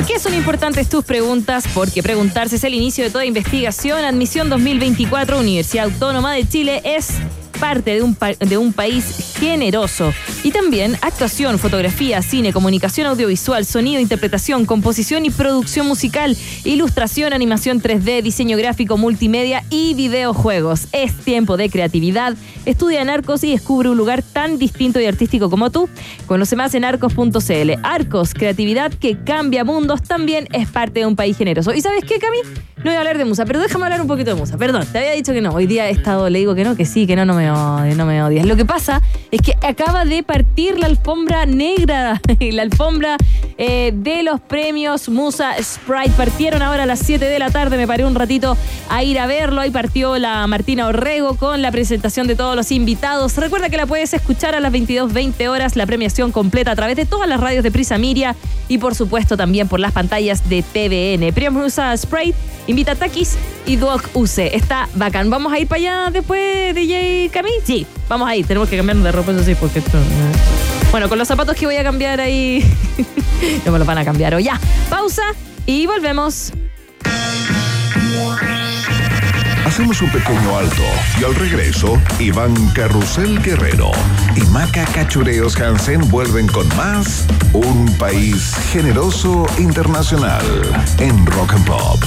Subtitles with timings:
[0.00, 1.64] ¿Por qué son importantes tus preguntas?
[1.74, 4.02] Porque preguntarse es el inicio de toda investigación.
[4.02, 7.18] Admisión 2024, Universidad Autónoma de Chile es
[7.60, 10.12] parte de un, de un país generoso.
[10.42, 17.82] Y también actuación, fotografía, cine, comunicación audiovisual, sonido, interpretación, composición y producción musical, ilustración, animación
[17.82, 20.88] 3D, diseño gráfico, multimedia y videojuegos.
[20.92, 22.34] Es tiempo de creatividad.
[22.64, 25.88] Estudia en Arcos y descubre un lugar tan distinto y artístico como tú.
[26.26, 27.70] Conoce más en arcos.cl.
[27.82, 31.74] Arcos, creatividad que cambia mundos, también es parte de un país generoso.
[31.74, 32.38] ¿Y sabes qué, Cami?
[32.78, 34.56] No voy a hablar de Musa, pero déjame hablar un poquito de Musa.
[34.56, 35.50] Perdón, te había dicho que no.
[35.50, 38.06] Hoy día he estado, le digo que no, que sí, que no, no me no
[38.06, 38.46] me odies.
[38.46, 43.16] Lo que pasa es que acaba de partir la alfombra negra, la alfombra
[43.58, 46.10] eh, de los premios Musa Sprite.
[46.16, 48.56] Partieron ahora a las 7 de la tarde, me paré un ratito
[48.88, 49.60] a ir a verlo.
[49.60, 53.36] Ahí partió la Martina Orrego con la presentación de todos los invitados.
[53.36, 57.06] Recuerda que la puedes escuchar a las 22.20 horas, la premiación completa a través de
[57.06, 58.36] todas las radios de Prisa Miria
[58.68, 61.32] y por supuesto también por las pantallas de TVN.
[61.32, 62.36] Premios Musa Sprite
[62.70, 63.36] invita a Takis
[63.66, 64.38] y Doc UC.
[64.52, 65.28] Está bacán.
[65.30, 67.50] ¿Vamos a ir para allá después, DJ Cami?
[67.64, 68.46] Sí, vamos a ir.
[68.46, 69.98] Tenemos que cambiarnos de ropa, eso sí, porque esto...
[70.90, 72.64] Bueno, con los zapatos que voy a cambiar ahí...
[73.64, 74.34] no me los van a cambiar.
[74.34, 74.58] O ya,
[74.88, 75.22] pausa
[75.66, 76.52] y volvemos.
[79.70, 80.82] Hacemos un pequeño alto
[81.20, 83.92] y al regreso, Iván Carrusel Guerrero
[84.34, 90.44] y Maca Cachureos Hansen vuelven con más Un País Generoso Internacional
[90.98, 92.00] en Rock and Pop.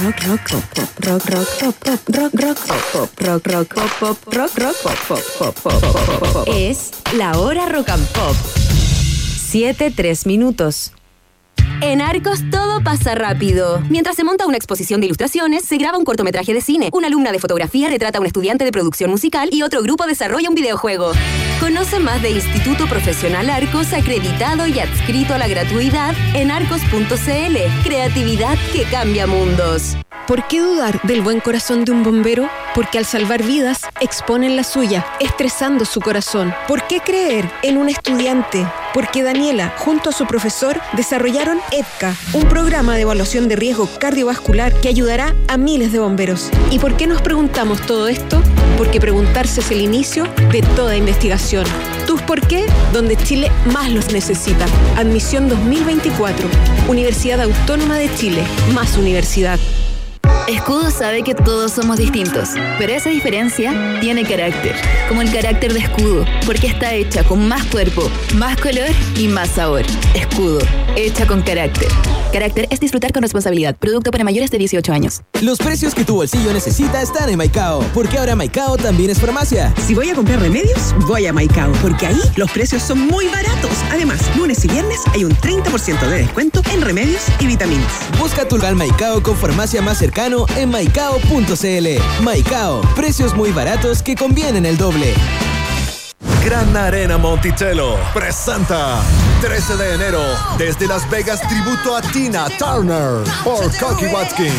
[0.00, 3.90] Rock, rock, pop, pop, rock, rock, pop, pop, rock, rock, pop, pop, rock, rock, pop,
[3.98, 6.48] pop, rock, rock, pop, pop, pop, pop, pop.
[6.48, 8.36] Es la hora rock and pop.
[9.36, 10.92] Siete, tres minutos.
[11.80, 13.80] En Arcos todo pasa rápido.
[13.88, 16.90] Mientras se monta una exposición de ilustraciones, se graba un cortometraje de cine.
[16.92, 20.48] Una alumna de fotografía retrata a un estudiante de producción musical y otro grupo desarrolla
[20.48, 21.12] un videojuego.
[21.60, 27.56] Conoce más de Instituto Profesional Arcos, acreditado y adscrito a la gratuidad en arcos.cl.
[27.84, 29.96] Creatividad que cambia mundos.
[30.28, 32.50] ¿Por qué dudar del buen corazón de un bombero?
[32.74, 36.54] Porque al salvar vidas, exponen la suya, estresando su corazón.
[36.68, 38.66] ¿Por qué creer en un estudiante?
[38.94, 44.72] Porque Daniela, junto a su profesor, desarrollaron EDCA, un programa de evaluación de riesgo cardiovascular
[44.80, 46.50] que ayudará a miles de bomberos.
[46.70, 48.42] ¿Y por qué nos preguntamos todo esto?
[48.76, 51.64] Porque preguntarse es el inicio de toda investigación.
[52.06, 52.64] ¿Tus por qué?
[52.92, 54.66] Donde Chile más los necesita.
[54.96, 56.48] Admisión 2024.
[56.88, 58.42] Universidad Autónoma de Chile.
[58.72, 59.58] Más universidad.
[60.48, 64.74] Escudo sabe que todos somos distintos, pero esa diferencia tiene carácter,
[65.06, 69.50] como el carácter de Escudo, porque está hecha con más cuerpo, más color y más
[69.50, 69.82] sabor.
[70.14, 70.60] Escudo,
[70.96, 71.88] hecha con carácter.
[72.32, 75.20] Carácter es disfrutar con responsabilidad, producto para mayores de 18 años.
[75.42, 79.74] Los precios que tu bolsillo necesita están en Maicao, porque ahora Maicao también es farmacia.
[79.86, 83.70] Si voy a comprar remedios, voy a Maicao, porque ahí los precios son muy baratos.
[83.90, 87.92] Además, lunes y viernes hay un 30% de descuento en remedios y vitaminas.
[88.18, 92.22] Busca tu local Maicao con farmacia más cercano en maicao.cl.
[92.22, 95.14] Maicao, precios muy baratos que convienen el doble.
[96.44, 99.00] Gran Arena Monticello presenta
[99.40, 100.22] 13 de enero
[100.56, 104.54] desde Las Vegas tributo a Tina Turner por Cocky Watkins.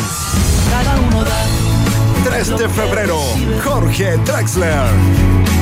[2.24, 3.18] 3 de febrero
[3.64, 5.59] Jorge Drexler.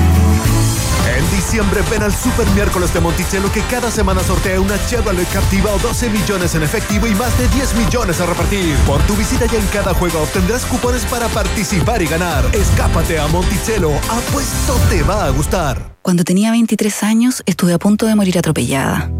[1.18, 5.72] En diciembre ven al Super Miércoles de Monticello que cada semana sortea una Chevrolet Captiva
[5.72, 8.76] o 12 millones en efectivo y más de 10 millones a repartir.
[8.86, 12.44] Por tu visita ya en cada juego obtendrás cupones para participar y ganar.
[12.52, 15.96] Escápate a Monticello, apuesto te va a gustar.
[16.02, 19.10] Cuando tenía 23 años estuve a punto de morir atropellada.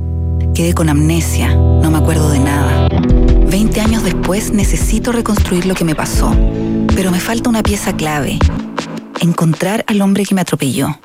[0.55, 2.89] Quedé con amnesia, no me acuerdo de nada.
[3.51, 6.33] 20 años después necesito reconstruir lo que me pasó,
[6.95, 8.39] pero me falta una pieza clave.
[9.21, 10.97] Encontrar al hombre que me atropelló.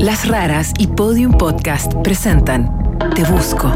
[0.00, 3.68] Las Raras y Podium Podcast presentan Te Busco,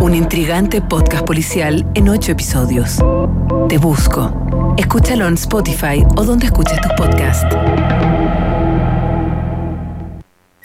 [0.00, 2.98] un intrigante podcast policial en ocho episodios.
[3.68, 4.74] Te Busco.
[4.76, 7.46] Escúchalo en Spotify o donde escuches tus podcasts.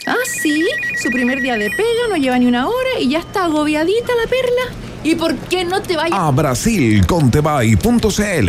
[0.06, 0.68] Ah, sí,
[1.02, 4.28] su primer día de pega no lleva ni una hora y ya está agobiadita la
[4.28, 4.79] perla.
[5.02, 6.18] ¿Y por qué no te vayas?
[6.18, 8.48] A Brasil con Tebay.cl.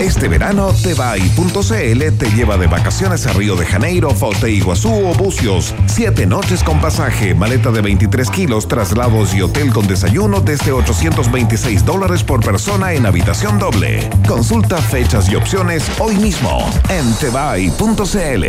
[0.00, 5.14] Este verano, Tebay.cl te lleva de vacaciones a Río de Janeiro, Foz de Iguazú o
[5.14, 5.74] Bucios.
[5.86, 11.84] Siete noches con pasaje, maleta de 23 kilos, traslados y hotel con desayuno desde 826
[11.84, 14.10] dólares por persona en habitación doble.
[14.26, 18.44] Consulta fechas y opciones hoy mismo en Tebay.cl.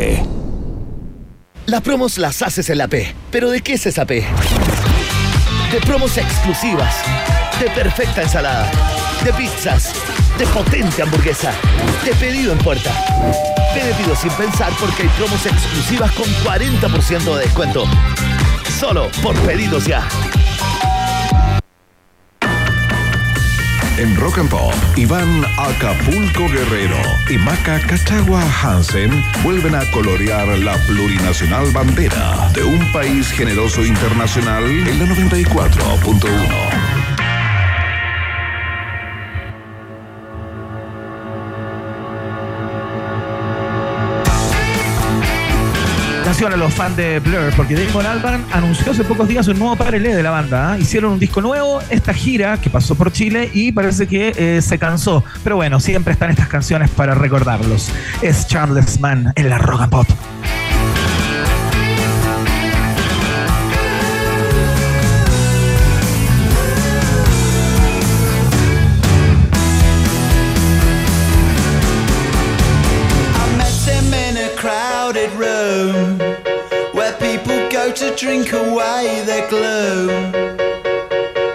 [1.67, 3.13] Las promos las haces en la P.
[3.31, 4.23] ¿Pero de qué es esa P?
[5.71, 6.95] De promos exclusivas,
[7.59, 8.69] de perfecta ensalada,
[9.23, 9.93] de pizzas,
[10.37, 11.53] de potente hamburguesa,
[12.03, 12.91] de pedido en puerta.
[13.73, 17.85] Te pido sin pensar porque hay promos exclusivas con 40% de descuento.
[18.79, 20.07] Solo por pedidos ya.
[23.97, 26.97] En Rock and Pop, Iván Acapulco Guerrero
[27.29, 34.65] y Maca Cachagua Hansen vuelven a colorear la plurinacional bandera de un país generoso internacional
[34.65, 36.84] en la 94.1.
[46.45, 49.75] Atención a los fans de Blur, porque Damon Albarn anunció hace pocos días un nuevo
[49.75, 50.73] parelé de la banda.
[50.73, 50.77] ¿ah?
[50.77, 54.77] Hicieron un disco nuevo, esta gira que pasó por Chile y parece que eh, se
[54.77, 55.23] cansó.
[55.43, 57.89] Pero bueno, siempre están estas canciones para recordarlos.
[58.21, 60.07] Es Charles Mann en la rock and pop.
[78.25, 80.33] Drink away their gloom.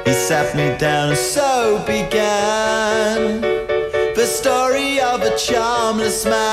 [0.05, 3.41] He sat me down, and so began
[4.15, 6.50] the story of a charmless man.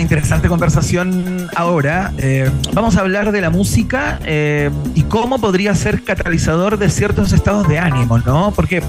[0.00, 2.12] Interesante conversación ahora.
[2.18, 7.32] Eh, vamos a hablar de la música eh, y cómo podría ser catalizador de ciertos
[7.32, 8.52] estados de ánimo, ¿no?
[8.54, 8.82] Porque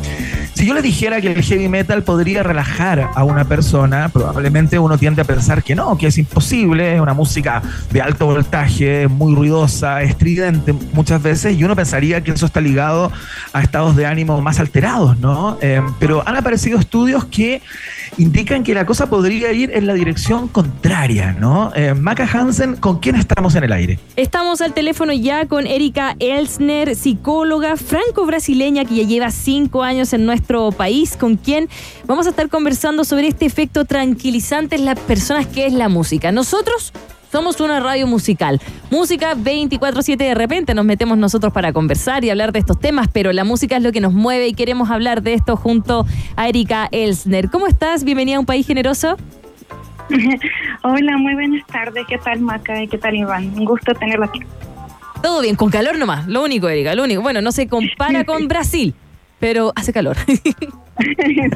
[0.56, 4.98] si yo le dijera que el heavy metal podría relajar a una persona, probablemente uno
[4.98, 9.36] tiende a pensar que no, que es imposible, es una música de alto voltaje, muy
[9.36, 13.12] ruidosa, estridente muchas veces, y uno pensaría que eso está ligado
[13.52, 15.58] a estados de ánimo más alterados, ¿no?
[15.62, 17.62] Eh, pero han aparecido estudios que
[18.18, 21.74] indican que la cosa podría ir en la dirección contraria, ¿no?
[21.76, 24.00] Eh, Maca Hansen, ¿con quién estamos en el aire?
[24.16, 30.26] Estamos al teléfono ya con Erika Elsner, psicóloga franco-brasileña que ya lleva cinco años en
[30.26, 30.46] nuestro
[30.76, 31.70] país, con quien
[32.06, 36.32] vamos a estar conversando sobre este efecto tranquilizante en las personas que es la música.
[36.32, 36.94] Nosotros
[37.32, 38.62] somos una radio musical.
[38.90, 43.34] Música 24/7 de repente nos metemos nosotros para conversar y hablar de estos temas, pero
[43.34, 46.06] la música es lo que nos mueve y queremos hablar de esto junto
[46.38, 47.50] a Erika Elsner.
[47.50, 48.04] ¿Cómo estás?
[48.06, 49.18] Bienvenida a Un País Generoso.
[50.84, 52.06] Hola, muy buenas tardes.
[52.08, 52.82] ¿Qué tal, Maca?
[52.82, 53.54] ¿Y qué tal, Iván?
[53.58, 54.40] Un gusto tenerlo aquí.
[55.22, 57.22] Todo bien, con calor nomás, lo único, Erika, lo único.
[57.22, 58.94] Bueno, no se compara con Brasil,
[59.40, 60.18] pero hace calor.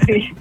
[0.06, 0.34] sí.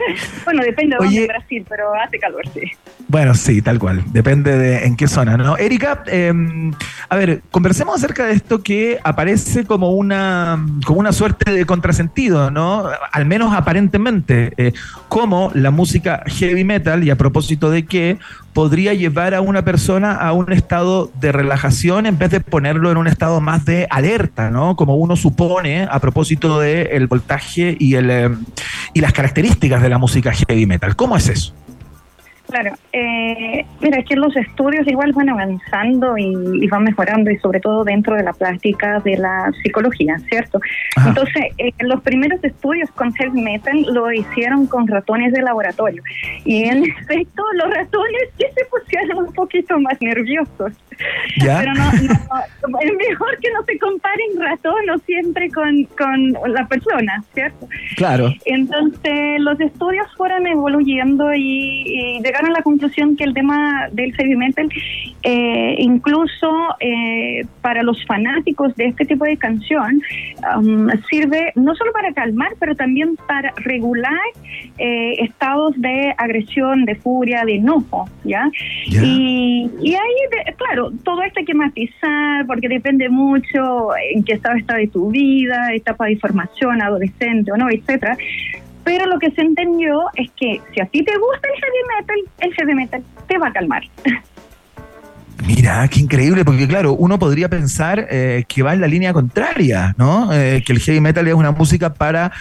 [0.44, 2.62] Bueno, depende de dónde en Brasil, pero hace calor, sí.
[3.06, 4.02] Bueno, sí, tal cual.
[4.12, 5.56] Depende de en qué zona, ¿no?
[5.56, 6.72] Erika, em,
[7.08, 12.50] a ver, conversemos acerca de esto que aparece como una, como una suerte de contrasentido,
[12.50, 12.88] ¿no?
[13.12, 14.72] Al menos aparentemente, eh,
[15.08, 18.18] como la música heavy metal, y a propósito de que
[18.52, 22.96] podría llevar a una persona a un estado de relajación en vez de ponerlo en
[22.96, 24.76] un estado más de alerta, ¿no?
[24.76, 28.44] Como uno supone a propósito del el voltaje y, el, em,
[28.94, 30.96] y las características de la música heavy metal.
[30.96, 31.54] ¿Cómo es eso?
[32.48, 37.84] Claro, eh, mira, que los estudios igual van avanzando y, van mejorando y sobre todo
[37.84, 40.58] dentro de la práctica de la psicología, ¿cierto?
[41.06, 46.02] Entonces, eh, los primeros estudios con heavy metal lo hicieron con ratones de laboratorio
[46.44, 50.72] y en efecto los ratones sí se pusieron un poquito más nerviosos.
[51.38, 51.90] Pero no,
[52.80, 57.68] es mejor que no se comparen ratones siempre con, con la persona, ¿cierto?
[57.96, 58.32] Claro.
[58.46, 64.14] Entonces, los estudios fueron evoluyendo y, y llegaron a la conclusión que el tema del
[64.14, 64.68] heavy metal,
[65.22, 70.00] eh, incluso eh, para los fanáticos de este tipo de canción,
[70.56, 74.18] um, sirve no solo para calmar, pero también para regular
[74.78, 78.50] eh, estados de agresión, de furia, de enojo, ¿ya?
[78.86, 84.56] Y, y, ahí, claro, todo esto hay que matizar porque depende mucho en qué estado
[84.56, 88.16] está de tu vida, etapa de formación, adolescente o no, etcétera.
[88.88, 92.16] Pero lo que se entendió es que si a ti te gusta el heavy metal,
[92.38, 93.82] el heavy metal te va a calmar.
[95.46, 99.94] Mira, qué increíble, porque claro, uno podría pensar eh, que va en la línea contraria,
[99.96, 100.32] ¿no?
[100.32, 102.32] Eh, que el heavy metal es una música para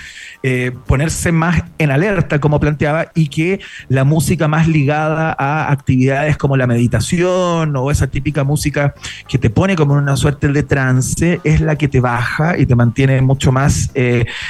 [0.42, 6.38] eh, ponerse más en alerta, como planteaba, y que la música más ligada a actividades
[6.38, 8.96] como la meditación o esa típica música
[9.28, 12.76] que te pone como una suerte de trance es la que te baja y te
[12.76, 13.92] mantiene mucho más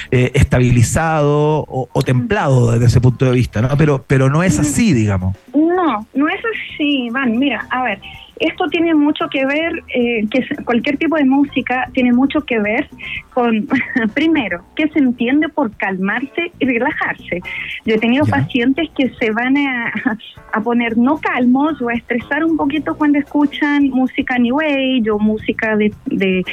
[0.09, 3.75] estabilizado o, o, templado desde ese punto de vista, ¿no?
[3.77, 5.35] Pero, pero no es así, digamos.
[5.53, 7.37] No, no es así, Van.
[7.37, 7.99] Mira, a ver.
[8.39, 12.87] Esto tiene mucho que ver, eh, que cualquier tipo de música tiene mucho que ver
[13.33, 13.67] con,
[14.13, 17.41] primero, que se entiende por calmarse y relajarse.
[17.85, 19.93] Yo he tenido pacientes que se van a,
[20.53, 25.19] a, poner no calmos o a estresar un poquito cuando escuchan música New Age o
[25.19, 26.43] música de, de,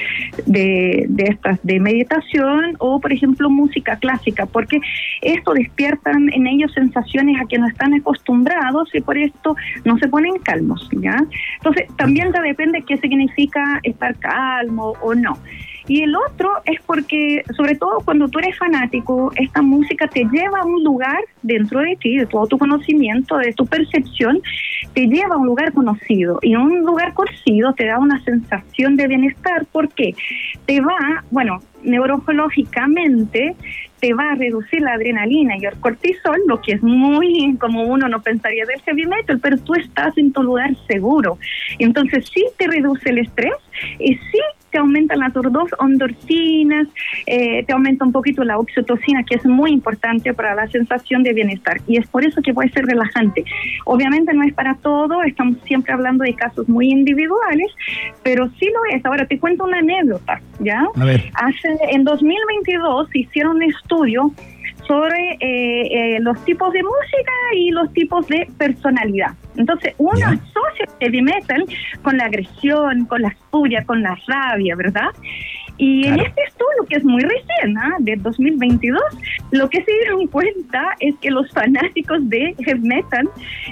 [0.46, 4.80] de, de estas de meditación o, por ejemplo, música clásica, porque
[5.22, 10.08] esto despierta en ellos sensaciones a que no están acostumbrados y por esto no se
[10.08, 11.16] ponen calmos, ¿ya?
[11.56, 15.38] Entonces, también ya depende qué significa estar calmo o no.
[15.86, 20.60] Y el otro es porque, sobre todo cuando tú eres fanático, esta música te lleva
[20.60, 24.40] a un lugar dentro de ti, de todo tu conocimiento, de tu percepción,
[24.94, 26.38] te lleva a un lugar conocido.
[26.42, 30.14] Y un lugar conocido te da una sensación de bienestar porque
[30.66, 33.54] te va, bueno, neurológicamente
[34.00, 38.08] te va a reducir la adrenalina y el cortisol, lo que es muy como uno
[38.08, 41.38] no pensaría del heavy metal, pero tú estás en tu lugar seguro.
[41.78, 43.54] Entonces sí te reduce el estrés
[43.98, 44.40] y sí
[44.75, 45.33] te aumentan las
[45.81, 46.88] endorfinas,
[47.26, 51.33] eh, te aumenta un poquito la oxitocina, que es muy importante para la sensación de
[51.33, 51.81] bienestar.
[51.87, 53.45] Y es por eso que puede ser relajante.
[53.85, 57.71] Obviamente no es para todo, estamos siempre hablando de casos muy individuales,
[58.25, 59.07] pero sí lo es.
[59.07, 60.85] Ahora te cuento una anécdota, ¿ya?
[61.35, 64.33] Hace, en 2022 hicieron un estudio
[64.86, 69.32] sobre eh, eh, los tipos de música y los tipos de personalidad.
[69.56, 71.64] Entonces, uno asocia el heavy metal
[72.02, 75.08] con la agresión, con la furia, con la rabia, ¿verdad?
[75.76, 77.96] Y en este estudio, que es muy recién, ¿ah?
[77.98, 79.00] de 2022,
[79.50, 83.28] lo que se dieron cuenta es que los fanáticos de heavy metal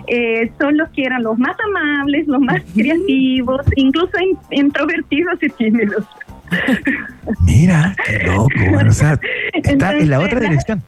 [0.09, 5.49] eh, son los que eran los más amables, los más creativos, incluso in- introvertidos y
[5.51, 6.05] tímidos.
[7.45, 8.49] Mira, qué loco.
[8.71, 9.19] bueno, o sea,
[9.63, 10.83] está en la otra dirección.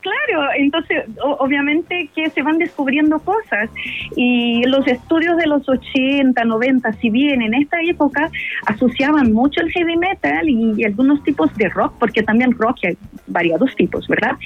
[0.00, 3.68] Claro, entonces o- obviamente que se van descubriendo cosas
[4.16, 8.30] y los estudios de los 80, 90, si bien en esta época
[8.66, 12.96] asociaban mucho el heavy metal y, y algunos tipos de rock, porque también rock hay
[13.26, 14.36] variados tipos, ¿verdad?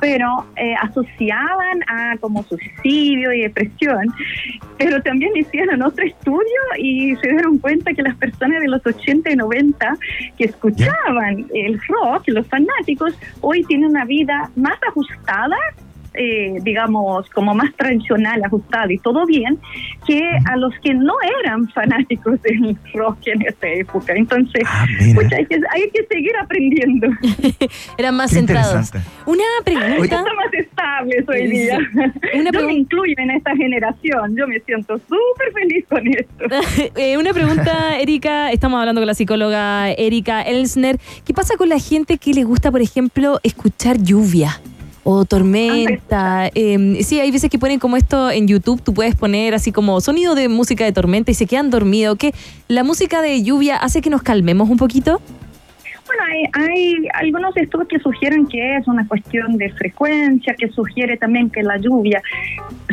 [0.00, 4.06] Pero eh, asociaban a como suicidio y depresión,
[4.78, 9.30] pero también hicieron otro estudio y se dieron cuenta que las personas de los 80
[9.32, 9.96] y 90
[10.38, 14.99] que escuchaban el rock, los fanáticos, hoy tienen una vida más ajustada,
[16.14, 19.58] eh, digamos, como más tradicional, ajustada y todo bien,
[20.06, 24.12] que a los que no eran fanáticos del rock en esta época.
[24.14, 24.64] Entonces,
[25.14, 27.08] pues hay, que, hay que seguir aprendiendo.
[27.98, 28.90] Eran más Qué centrados.
[29.24, 30.02] Una pregunta.
[30.02, 31.78] Están más estables hoy día.
[32.34, 34.36] Una Yo me incluyo en esta generación.
[34.36, 36.44] Yo me siento súper feliz con esto.
[36.96, 38.50] Eh, una pregunta, Erika.
[38.50, 40.98] Estamos hablando con la psicóloga Erika Elsner.
[41.24, 44.60] ¿Qué pasa con la gente que le gusta, por ejemplo, escuchar lluvia?
[45.02, 46.50] O tormenta.
[46.54, 50.00] Eh, sí, hay veces que ponen como esto en YouTube, tú puedes poner así como
[50.00, 52.18] sonido de música de tormenta y se quedan dormidos.
[52.18, 52.34] ¿Qué?
[52.68, 55.20] ¿La música de lluvia hace que nos calmemos un poquito?
[56.06, 61.16] Bueno, hay, hay algunos estudios que sugieren que es una cuestión de frecuencia, que sugiere
[61.16, 62.20] también que la lluvia,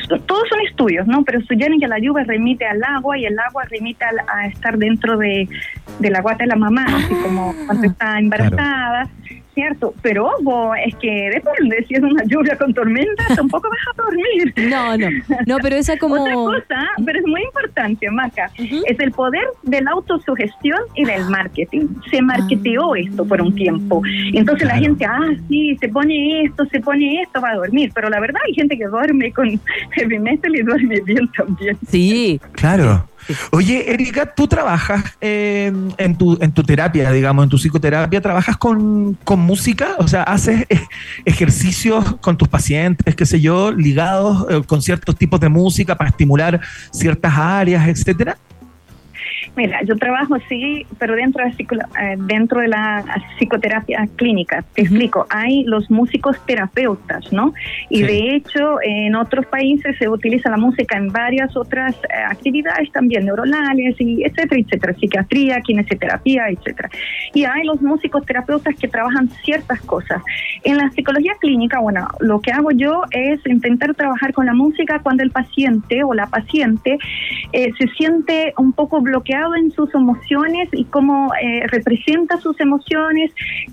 [0.07, 1.23] todos son estudios, ¿no?
[1.23, 4.77] Pero sugieren que la lluvia remite al agua y el agua remite al- a, estar
[4.77, 5.49] dentro de,
[5.97, 9.09] de la guata de la mamá, así como cuando está embarazada.
[9.57, 9.91] ¿Cierto?
[10.03, 14.53] Pero ojo, es que depende, si es una lluvia con tormenta, tampoco vas a dormir.
[14.69, 15.09] No, no,
[15.47, 16.21] no, pero esa como...
[16.21, 21.25] Otra cosa, pero es muy importante, Maca, es el poder de la autosugestión y del
[21.25, 21.87] marketing.
[22.11, 24.03] Se marketeó esto por un tiempo.
[24.31, 27.89] Entonces la gente, ah, sí, se pone esto, se pone esto, va a dormir.
[27.95, 29.59] Pero la verdad hay gente que duerme con
[29.93, 31.75] heavy metal y duerme bien también.
[31.87, 32.39] Sí.
[32.51, 33.07] Claro.
[33.51, 38.57] Oye, Erika, tú trabajas eh, en, tu, en tu terapia, digamos, en tu psicoterapia, ¿trabajas
[38.57, 39.95] con, con música?
[39.99, 40.81] O sea, ¿haces eh,
[41.25, 46.09] ejercicios con tus pacientes, qué sé yo, ligados eh, con ciertos tipos de música para
[46.09, 48.37] estimular ciertas áreas, etcétera?
[49.55, 53.03] Mira, yo trabajo sí, pero dentro de, eh, dentro de la
[53.37, 54.63] psicoterapia clínica.
[54.73, 57.53] Te explico, hay los músicos terapeutas, ¿no?
[57.89, 58.03] Y Sí.
[58.03, 63.25] de hecho, en otros países se utiliza la música en varias otras eh, actividades también
[63.25, 66.89] neuronales, y etcétera, etcétera, psiquiatría, kinesioterapia, etcétera.
[67.33, 70.21] Y hay los músicos terapeutas que trabajan ciertas cosas.
[70.63, 74.99] En la psicología clínica, bueno, lo que hago yo es intentar trabajar con la música
[74.99, 76.97] cuando el paciente o la paciente
[77.53, 83.31] eh, se siente un poco bloqueado en sus emociones y cómo eh, representa sus emociones,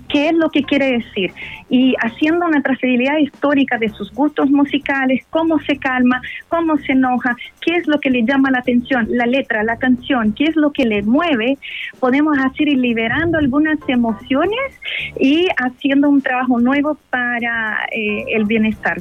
[0.09, 1.31] qué es lo que quiere decir.
[1.69, 7.35] Y haciendo una trazabilidad histórica de sus gustos musicales, cómo se calma, cómo se enoja,
[7.61, 10.71] qué es lo que le llama la atención, la letra, la canción, qué es lo
[10.71, 11.57] que le mueve,
[11.99, 14.79] podemos hacer ir liberando algunas emociones
[15.19, 18.97] y haciendo un trabajo nuevo para eh, el bienestar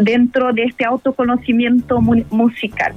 [0.00, 2.94] dentro de este autoconocimiento mu- musical.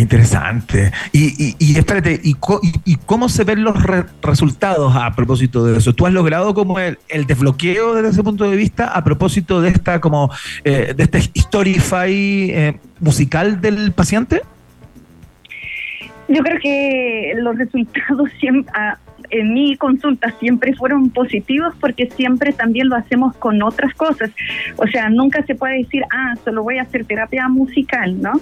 [0.00, 0.92] Interesante.
[1.12, 2.36] Y, y, espérate, ¿y,
[2.84, 5.92] y- cómo se ven los re- resultados a propósito de eso?
[5.94, 9.70] ¿Tú has logrado como el, el desbloqueo desde ese punto de vista a propósito de
[9.70, 10.30] esta como
[10.64, 12.12] eh, de este Storify
[12.50, 14.42] eh, musical del paciente?
[16.28, 18.98] Yo creo que los resultados siempre, ah,
[19.30, 24.30] en mi consulta siempre fueron positivos porque siempre también lo hacemos con otras cosas.
[24.76, 28.32] O sea, nunca se puede decir, ah, solo voy a hacer terapia musical, ¿no?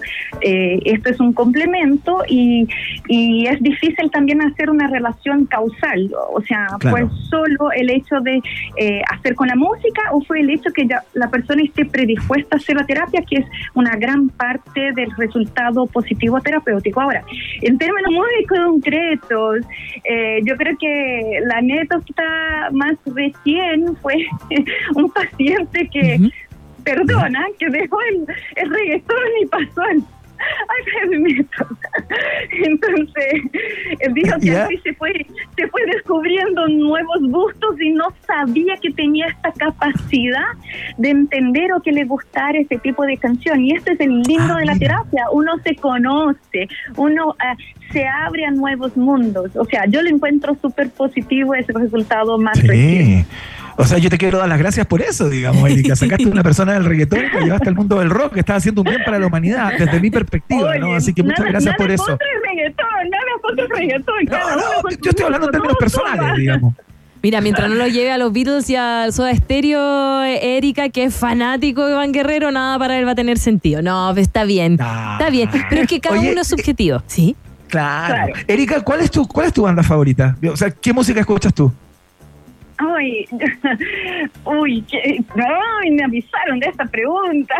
[0.40, 2.66] Eh, esto es un complemento y,
[3.08, 6.10] y es difícil también hacer una relación causal.
[6.32, 7.08] O sea, Claro.
[7.08, 8.40] fue solo el hecho de
[8.76, 12.56] eh, hacer con la música o fue el hecho que ya la persona esté predispuesta
[12.56, 17.00] a hacer la terapia, que es una gran parte del resultado positivo terapéutico.
[17.00, 17.24] Ahora,
[17.62, 19.60] en términos muy concretos,
[20.04, 24.26] eh, yo creo que la anécdota más recién fue
[24.94, 26.30] un paciente que,
[26.84, 30.02] perdona, que dejó el, el reggaetón y pasó al,
[32.64, 33.42] Entonces,
[34.12, 39.26] dijo que así se fue, se fue descubriendo nuevos gustos y no sabía que tenía
[39.26, 40.52] esta capacidad
[40.98, 43.64] de entender o que le gustara ese tipo de canción.
[43.64, 45.24] Y este es el lindo de la terapia.
[45.32, 47.56] Uno se conoce, uno ah,
[47.92, 49.54] se abre a nuevos mundos.
[49.56, 53.26] O sea, yo lo encuentro súper positivo ese resultado más reciente.
[53.78, 55.94] O sea, yo te quiero dar las gracias por eso, digamos, Erika.
[55.96, 58.80] Sacaste una persona del reggaetón y la llevaste al mundo del rock, que estás haciendo
[58.82, 60.94] un bien para la humanidad, desde mi perspectiva, ¿no?
[60.94, 62.04] Así que muchas nada- gracias nada por eso.
[62.06, 64.14] contra el reggaetón, nada el reggaetón.
[64.56, 66.74] uno con Yo estoy hablando en términos personales, digamos.
[67.22, 71.14] Mira, mientras no lo lleve a los Beatles y al Soda Stereo, Erika, que es
[71.14, 73.82] fanático de Iván Guerrero, nada para él va a tener sentido.
[73.82, 74.72] No, pues está bien.
[74.74, 75.50] Está bien.
[75.68, 77.02] Pero es que cada Oye, uno es subjetivo.
[77.06, 77.34] ¿Sí?
[77.68, 78.14] Claro.
[78.14, 78.32] Claro.
[78.46, 80.36] Erika, ¿cuál es tu cuál es tu banda favorita?
[80.52, 81.72] O sea, ¿qué música escuchas tú?
[82.78, 83.24] Ay,
[84.44, 85.18] uy, que,
[85.82, 87.54] ay, me avisaron de esta pregunta.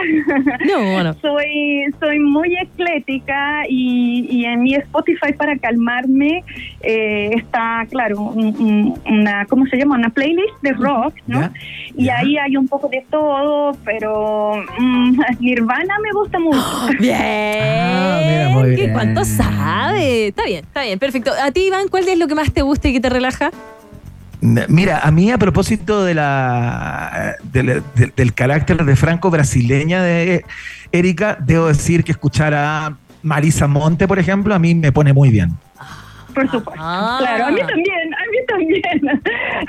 [0.67, 1.15] No, bueno.
[1.23, 6.45] Soy, soy muy eclética y, y en mi Spotify para calmarme
[6.83, 9.95] eh, está, claro, un- un- una, ¿cómo se llama?
[9.97, 11.51] Una playlist de rock, ¿no?
[11.97, 16.59] Y ahí hay un poco de todo, pero mm, Nirvana me gusta mucho.
[17.01, 17.17] Bien.
[17.19, 18.93] Ah, mira, muy ¿Qué bien.
[18.93, 20.29] ¿Cuánto sabe?
[20.29, 21.31] Está bien, está bien, perfecto.
[21.43, 23.51] A ti, Iván, ¿cuál es lo que más te gusta y que te relaja?
[24.41, 27.83] Mira, a mí a propósito de la del,
[28.35, 30.45] carácter de franco brasileña de
[30.93, 35.31] Erika, debo decir que escuchar a Marisa Monte, por ejemplo, a mí me pone muy
[35.31, 35.53] bien.
[36.35, 36.83] Por supuesto.
[36.85, 37.17] Ah.
[37.19, 39.23] Claro, a mí también, a mí también.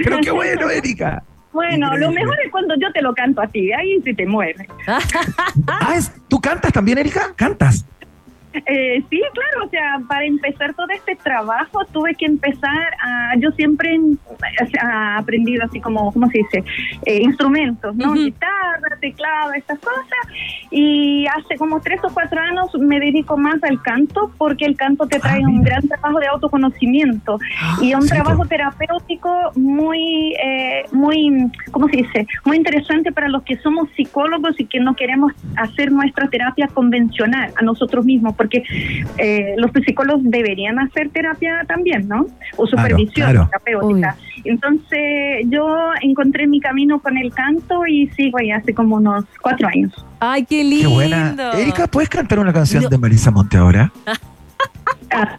[0.04, 1.24] Pero qué bueno, Erika.
[1.54, 4.68] Bueno, lo mejor es cuando yo te lo canto a ti, ahí sí te mueves.
[5.68, 7.34] Ah, es- ¿tú cantas también, Erika?
[7.36, 7.86] ¿Cantas?
[8.54, 13.52] Eh, sí, claro, o sea, para empezar todo este trabajo tuve que empezar a, yo
[13.52, 14.80] siempre he
[15.16, 16.64] aprendido así como, ¿cómo se dice?
[17.06, 18.14] Eh, instrumentos, ¿no?
[18.14, 20.08] Guitarra, teclado, estas cosas.
[20.72, 25.08] Y hace como tres o cuatro años me dedico más al canto porque el canto
[25.08, 27.40] te trae un gran trabajo de autoconocimiento
[27.82, 28.50] y un sí, trabajo pues.
[28.50, 32.28] terapéutico muy, eh, muy, ¿cómo se dice?
[32.46, 37.52] Muy interesante para los que somos psicólogos y que no queremos hacer nuestra terapia convencional
[37.56, 38.64] a nosotros mismos, porque
[39.18, 42.28] eh, los psicólogos deberían hacer terapia también, ¿no?
[42.56, 43.50] O supervisión claro.
[43.50, 44.16] terapéutica.
[44.46, 45.66] Entonces yo
[46.02, 49.94] encontré mi camino con el canto y sigo ahí hace como unos cuatro años.
[50.20, 50.92] Ay, qué Qué lindo.
[50.92, 51.36] buena.
[51.58, 52.90] Erika, ¿puedes cantar una canción No.
[52.90, 53.92] de Marisa Monte ahora?
[55.12, 55.38] Ah,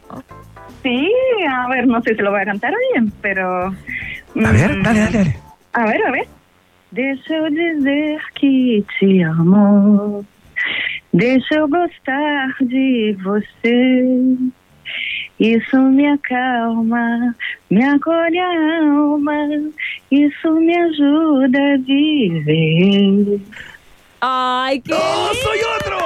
[0.83, 1.09] sí,
[1.49, 3.67] a ver, no sé si lo voy a cantar bien, pero...
[3.67, 5.37] A ver, mm, dale, dale, dale.
[5.73, 6.27] A ver, a ver.
[6.97, 10.25] Eu dizer que te amo.
[11.13, 14.37] Deixa eu gostar de você.
[15.41, 17.35] Isso me acalma,
[17.71, 19.49] me acolhe a alma.
[20.11, 23.41] Isso me ajuda a viver.
[24.21, 25.43] Ay, qué ¡No, lindo.
[25.45, 25.99] soy otro!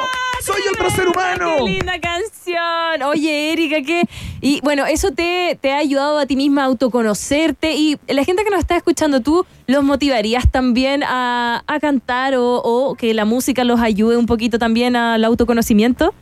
[0.43, 1.57] ¡Soy otro ser humano!
[1.57, 3.03] Qué linda canción.
[3.09, 4.03] Oye, Erika, ¿qué?
[4.45, 7.75] Y bueno, eso te, te ha ayudado a ti misma a autoconocerte.
[7.77, 12.57] Y la gente que nos está escuchando, ¿tú los motivarías también a, a cantar o,
[12.57, 16.13] o que la música los ayude un poquito también al autoconocimiento?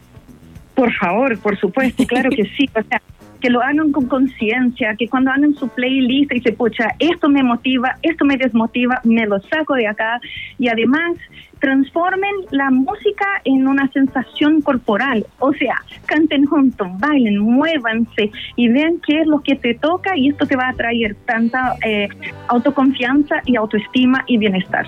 [0.75, 2.69] Por favor, por supuesto, claro que sí.
[2.79, 3.01] O sea,
[3.41, 7.43] que lo hagan con conciencia, que cuando hagan su playlist y se pucha, esto me
[7.43, 10.21] motiva, esto me desmotiva, me lo saco de acá.
[10.59, 11.17] Y además,
[11.61, 15.27] transformen la música en una sensación corporal.
[15.39, 15.77] O sea,
[16.07, 20.57] canten juntos, bailen, muévanse y vean qué es lo que te toca y esto te
[20.57, 22.09] va a traer tanta eh,
[22.49, 24.87] autoconfianza y autoestima y bienestar.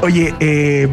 [0.00, 0.88] Oye, eh,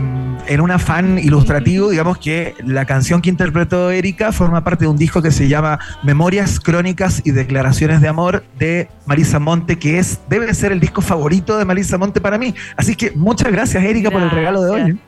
[0.47, 4.97] en un afán ilustrativo, digamos que la canción que interpretó Erika forma parte de un
[4.97, 10.19] disco que se llama Memorias, Crónicas y Declaraciones de Amor de Marisa Monte, que es
[10.27, 12.55] debe ser el disco favorito de Marisa Monte para mí.
[12.77, 14.99] Así que muchas gracias, Erika, por el regalo de hoy.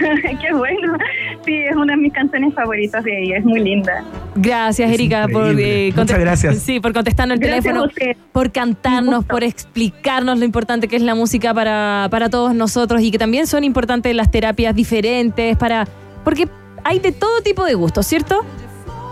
[0.40, 0.96] qué bueno.
[1.44, 4.04] Sí, es una de mis canciones favoritas de ella, es muy linda.
[4.34, 6.58] Gracias, Es Erika, por, eh, Muchas gracias.
[6.58, 7.90] Sí, por contestarnos el Gracias teléfono,
[8.32, 13.10] por cantarnos, por explicarnos lo importante que es la música para, para todos nosotros y
[13.10, 15.86] que también son importantes las terapias diferentes para
[16.24, 16.48] porque
[16.84, 18.44] hay de todo tipo de gustos, ¿cierto?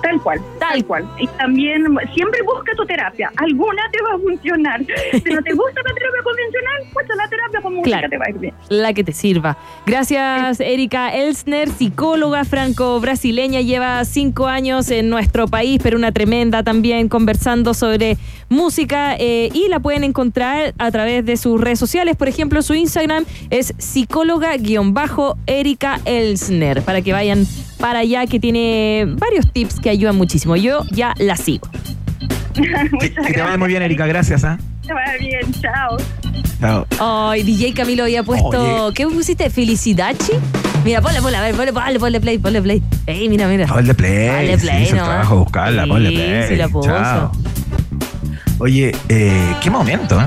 [0.02, 1.08] Tal cual, tal cual.
[1.18, 3.32] Y también siempre busca tu terapia.
[3.36, 4.80] Alguna te va a funcionar.
[4.80, 8.08] Si no te gusta la terapia convencional, pues la terapia con música Claro.
[8.10, 8.54] te va a ir bien.
[8.68, 9.56] La que te sirva.
[9.86, 17.08] Gracias, Erika Elsner, psicóloga franco-brasileña, lleva cinco años en nuestro país, pero una tremenda también
[17.08, 18.18] conversando sobre
[18.48, 22.16] música eh, y la pueden encontrar a través de sus redes sociales.
[22.16, 27.46] Por ejemplo, su Instagram es psicóloga-erika Elsner, para que vayan
[27.78, 30.54] para allá, que tiene varios tips que ayudan muchísimo.
[30.60, 31.68] Yo ya la sigo.
[32.92, 34.06] Muchas Que te vaya muy bien, Erika.
[34.06, 34.44] Gracias.
[34.44, 34.58] ¿ah?
[34.86, 35.96] Te vaya bien, chao.
[36.60, 36.86] Chao.
[37.00, 38.86] Ay, DJ Camilo había puesto.
[38.86, 38.94] Oye.
[38.94, 39.48] ¿Qué pusiste?
[39.48, 40.32] ¿Felicidachi?
[40.84, 42.82] Mira, ponle, ponle, a ver, ponle, ponle, ponle play, ponle play.
[43.06, 43.66] Ey, mira, mira.
[43.66, 44.28] Ponle play.
[44.28, 45.04] Ponle sí, play, es el ¿no?
[45.04, 45.84] trabajo buscarla.
[45.84, 46.48] Sí, ponle play.
[46.48, 46.88] sí la puso.
[46.88, 47.32] Chao.
[48.58, 50.26] Oye, eh, qué momento, ¿eh?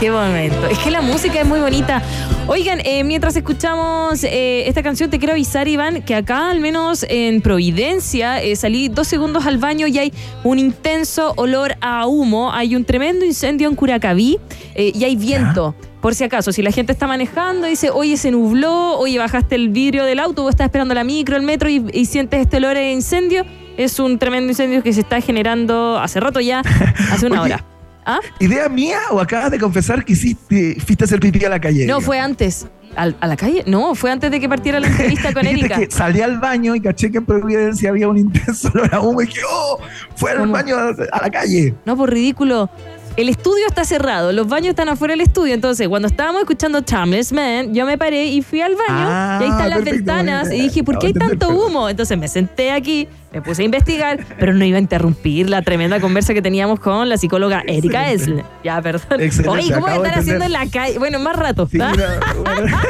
[0.00, 0.66] Qué momento.
[0.66, 2.02] Es que la música es muy bonita.
[2.46, 7.04] Oigan, eh, mientras escuchamos eh, esta canción, te quiero avisar, Iván, que acá, al menos
[7.06, 12.50] en Providencia, eh, salí dos segundos al baño y hay un intenso olor a humo.
[12.50, 14.38] Hay un tremendo incendio en Curacaví
[14.74, 15.74] y hay viento.
[16.00, 19.54] Por si acaso, si la gente está manejando y dice, oye, se nubló, oye, bajaste
[19.54, 22.56] el vidrio del auto o estás esperando la micro, el metro y, y sientes este
[22.56, 23.44] olor de incendio,
[23.76, 26.62] es un tremendo incendio que se está generando hace rato ya,
[27.12, 27.79] hace una Oye, hora.
[28.06, 28.18] ¿Ah?
[28.38, 31.80] ¿Idea mía o acabas de confesar que hiciste, fuiste a hacer pipí a la calle?
[31.80, 32.04] No, digamos?
[32.04, 32.66] fue antes.
[32.96, 33.62] ¿Al- ¿A la calle?
[33.66, 35.76] No, fue antes de que partiera la entrevista con Erika.
[35.78, 39.22] que salí al baño y caché que en Providencia había un intenso olor a humo
[39.22, 39.78] y dije, ¡oh!
[40.16, 41.74] Fue al baño a, a la calle.
[41.84, 42.68] No, por ridículo.
[43.16, 45.52] El estudio está cerrado, los baños están afuera del estudio.
[45.52, 48.84] Entonces, cuando estábamos escuchando Timeless Man, yo me paré y fui al baño.
[48.88, 50.52] Ah, y ahí están las ventanas.
[50.52, 51.88] Y dije, ¿por qué hay tanto humo?
[51.88, 56.00] Entonces me senté aquí, me puse a investigar, pero no iba a interrumpir la tremenda
[56.00, 58.44] conversa que teníamos con la psicóloga Erika Esle.
[58.64, 59.20] Ya, perdón.
[59.20, 60.98] Excelente, Oye, ¿cómo acabo de estar haciendo en la calle?
[60.98, 61.68] Bueno, más rato.
[61.70, 61.92] Sí, ¿ah?
[62.38, 62.82] una-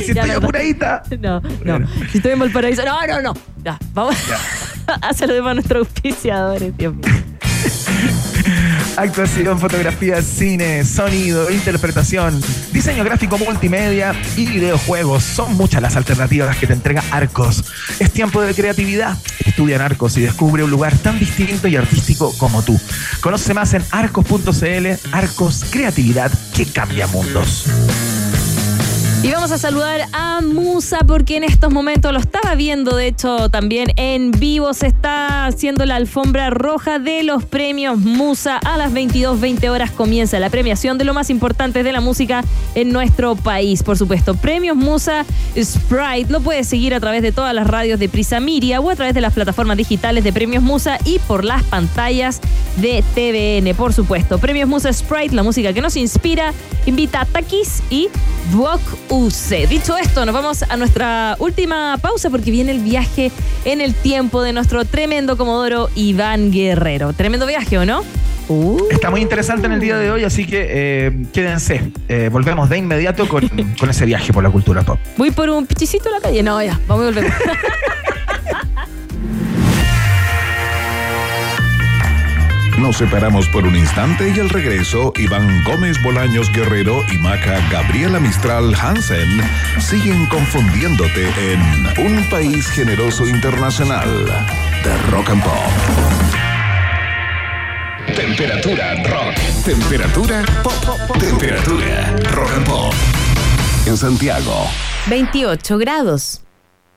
[0.00, 1.02] si Ya, estoy apuradita.
[1.20, 1.86] No, no.
[2.10, 2.84] Si estoy en Valparaíso.
[2.86, 3.34] No, no, no.
[3.64, 4.16] Ya, vamos
[4.86, 7.04] a saludar a nuestros auspiciadores, Dios mío.
[8.96, 12.40] Actuación, fotografía, cine, sonido, interpretación,
[12.72, 15.22] diseño gráfico multimedia y videojuegos.
[15.22, 17.64] Son muchas las alternativas que te entrega Arcos.
[17.98, 19.16] Es tiempo de creatividad.
[19.44, 22.78] Estudia Arcos y descubre un lugar tan distinto y artístico como tú.
[23.20, 24.86] Conoce más en arcos.cl.
[25.12, 27.66] Arcos, creatividad que cambia mundos.
[29.22, 33.50] Y vamos a saludar a Musa porque en estos momentos lo estaba viendo, de hecho
[33.50, 38.56] también en vivo se está haciendo la alfombra roja de los premios Musa.
[38.56, 42.42] A las 22.20 horas comienza la premiación de lo más importante de la música
[42.74, 44.34] en nuestro país, por supuesto.
[44.36, 48.80] Premios Musa Sprite lo puedes seguir a través de todas las radios de Prisa Miria
[48.80, 52.40] o a través de las plataformas digitales de Premios Musa y por las pantallas
[52.78, 54.38] de TVN, por supuesto.
[54.38, 56.54] Premios Musa Sprite, la música que nos inspira,
[56.86, 58.08] invita a Takis y
[58.50, 59.68] Duoc UC.
[59.68, 63.30] Dicho esto, nos vamos a nuestra última pausa porque viene el viaje
[63.64, 67.12] en el tiempo de nuestro tremendo comodoro Iván Guerrero.
[67.12, 68.04] Tremendo viaje, ¿o no?
[68.48, 68.88] Uh.
[68.90, 71.92] Está muy interesante en el día de hoy, así que eh, quédense.
[72.08, 74.98] Eh, volvemos de inmediato con, con ese viaje por la cultura pop.
[75.16, 76.42] Voy por un pichicito a la calle.
[76.42, 77.32] No, ya, vamos a volver.
[82.80, 88.18] Nos separamos por un instante y al regreso, Iván Gómez Bolaños Guerrero y Maca Gabriela
[88.18, 89.28] Mistral Hansen
[89.78, 91.60] siguen confundiéndote en
[92.06, 94.08] Un País Generoso Internacional
[94.82, 95.52] de Rock and Pop.
[98.16, 99.34] Temperatura rock.
[99.62, 101.18] Temperatura pop.
[101.18, 102.94] Temperatura rock and pop.
[103.84, 104.54] En Santiago.
[105.08, 106.40] 28 grados.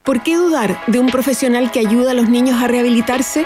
[0.04, 3.46] ¿Por qué dudar de un profesional que ayuda a los niños a rehabilitarse?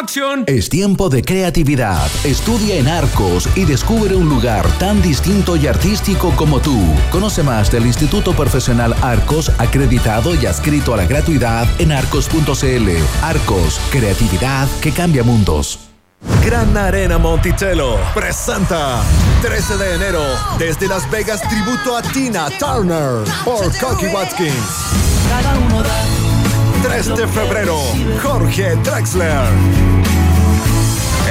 [0.00, 0.44] Acción.
[0.46, 2.06] Es tiempo de creatividad.
[2.24, 6.78] Estudia en Arcos y descubre un lugar tan distinto y artístico como tú.
[7.10, 12.90] Conoce más del Instituto Profesional Arcos, acreditado y adscrito a la gratuidad en arcos.cl.
[13.22, 15.78] Arcos, creatividad que cambia mundos.
[16.44, 19.02] Gran Arena Monticello presenta
[19.42, 20.22] 13 de enero
[20.58, 26.25] desde Las Vegas tributo a Tina Turner por Cocky Watkins.
[26.88, 27.78] 3 de febrero,
[28.22, 29.48] Jorge Drexler.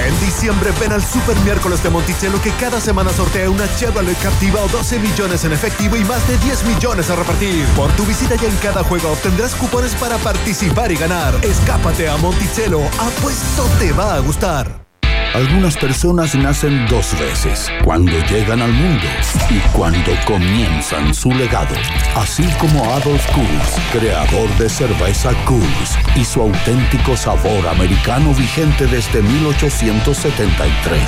[0.05, 4.61] En diciembre ven al Super Miércoles de Monticello que cada semana sortea una Chevrolet Captiva
[4.61, 7.65] o 12 millones en efectivo y más de 10 millones a repartir.
[7.67, 11.33] Por tu visita ya en cada juego obtendrás cupones para participar y ganar.
[11.41, 14.84] Escápate a Monticello, apuesto te va a gustar.
[15.33, 19.05] Algunas personas nacen dos veces, cuando llegan al mundo
[19.49, 21.75] y cuando comienzan su legado.
[22.15, 29.21] Así como Adolf Kurz, creador de cerveza Kurz y su auténtico sabor americano vigente desde
[29.21, 31.01] 1873.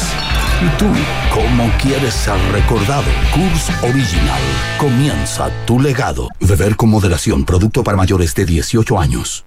[0.62, 0.88] ¿Y tú,
[1.34, 3.10] cómo quieres ser recordado?
[3.34, 4.42] Kurz Original.
[4.78, 6.28] Comienza tu legado.
[6.40, 9.46] Beber con moderación, producto para mayores de 18 años.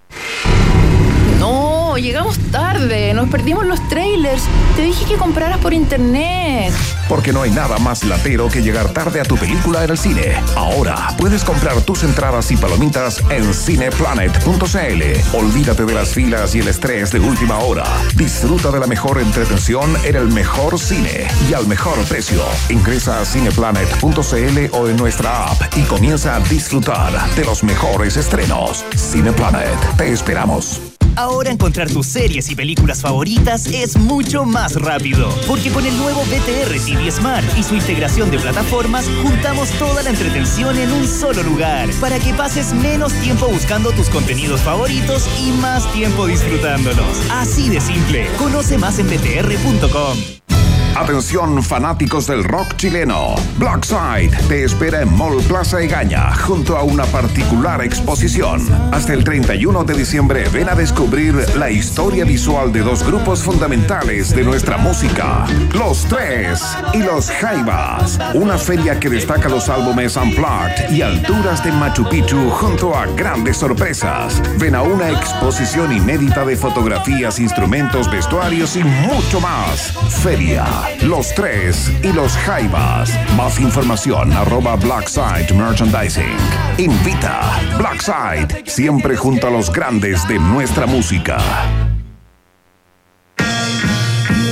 [1.97, 3.13] Llegamos tarde.
[3.15, 4.45] Nos perdimos los trailers.
[4.77, 6.73] Te dije que compraras por internet.
[7.09, 10.37] Porque no hay nada más latero que llegar tarde a tu película en el cine.
[10.57, 15.37] Ahora puedes comprar tus entradas y palomitas en cineplanet.cl.
[15.37, 17.85] Olvídate de las filas y el estrés de última hora.
[18.15, 22.43] Disfruta de la mejor entretención en el mejor cine y al mejor precio.
[22.69, 28.85] Ingresa a cineplanet.cl o en nuestra app y comienza a disfrutar de los mejores estrenos.
[28.97, 30.90] Cineplanet, te esperamos.
[31.17, 36.23] Ahora encontrar tus series y películas favoritas es mucho más rápido, porque con el nuevo
[36.25, 41.43] BTR TV Smart y su integración de plataformas, juntamos toda la entretención en un solo
[41.43, 47.21] lugar, para que pases menos tiempo buscando tus contenidos favoritos y más tiempo disfrutándolos.
[47.31, 48.29] Así de simple.
[48.39, 50.60] Conoce más en btr.com.
[50.97, 53.35] Atención fanáticos del rock chileno.
[53.59, 58.67] Blackside te espera en Mall Plaza Egaña junto a una particular exposición.
[58.93, 64.35] Hasta el 31 de diciembre ven a descubrir la historia visual de dos grupos fundamentales
[64.35, 65.47] de nuestra música.
[65.75, 68.19] Los Tres y Los Jaivas.
[68.35, 73.59] Una feria que destaca los álbumes Unplugged y alturas de Machu Picchu junto a grandes
[73.59, 74.43] sorpresas.
[74.59, 79.93] Ven a una exposición inédita de fotografías, instrumentos, vestuarios y mucho más.
[80.23, 83.11] Feria los Tres y Los Jaivas.
[83.37, 86.37] Más información arroba Blackside Merchandising.
[86.79, 91.39] Invita Blackside, siempre junto a los grandes de nuestra música.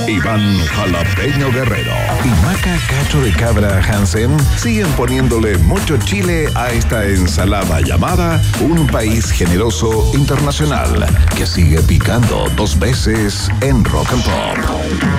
[0.09, 1.93] Iván Jalapeño Guerrero
[2.25, 8.87] y Maca Cacho de Cabra Hansen siguen poniéndole mucho chile a esta ensalada llamada Un
[8.87, 11.05] País Generoso Internacional
[11.37, 15.18] que sigue picando dos veces en Rock and Pop.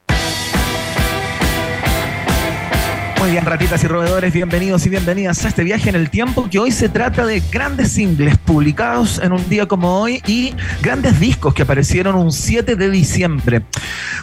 [3.21, 6.57] Muy bien, ratitas y roedores, bienvenidos y bienvenidas a este viaje en el tiempo que
[6.57, 11.53] hoy se trata de grandes singles publicados en un día como hoy y grandes discos
[11.53, 13.61] que aparecieron un 7 de diciembre.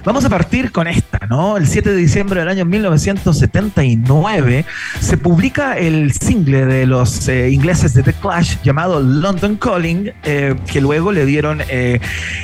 [0.04, 1.56] Vamos a partir con esta, ¿no?
[1.56, 4.64] El 7 de diciembre del año 1979
[5.00, 10.56] se publica el single de los eh, ingleses de The Clash llamado London Calling, eh,
[10.66, 12.00] que luego le dieron eh,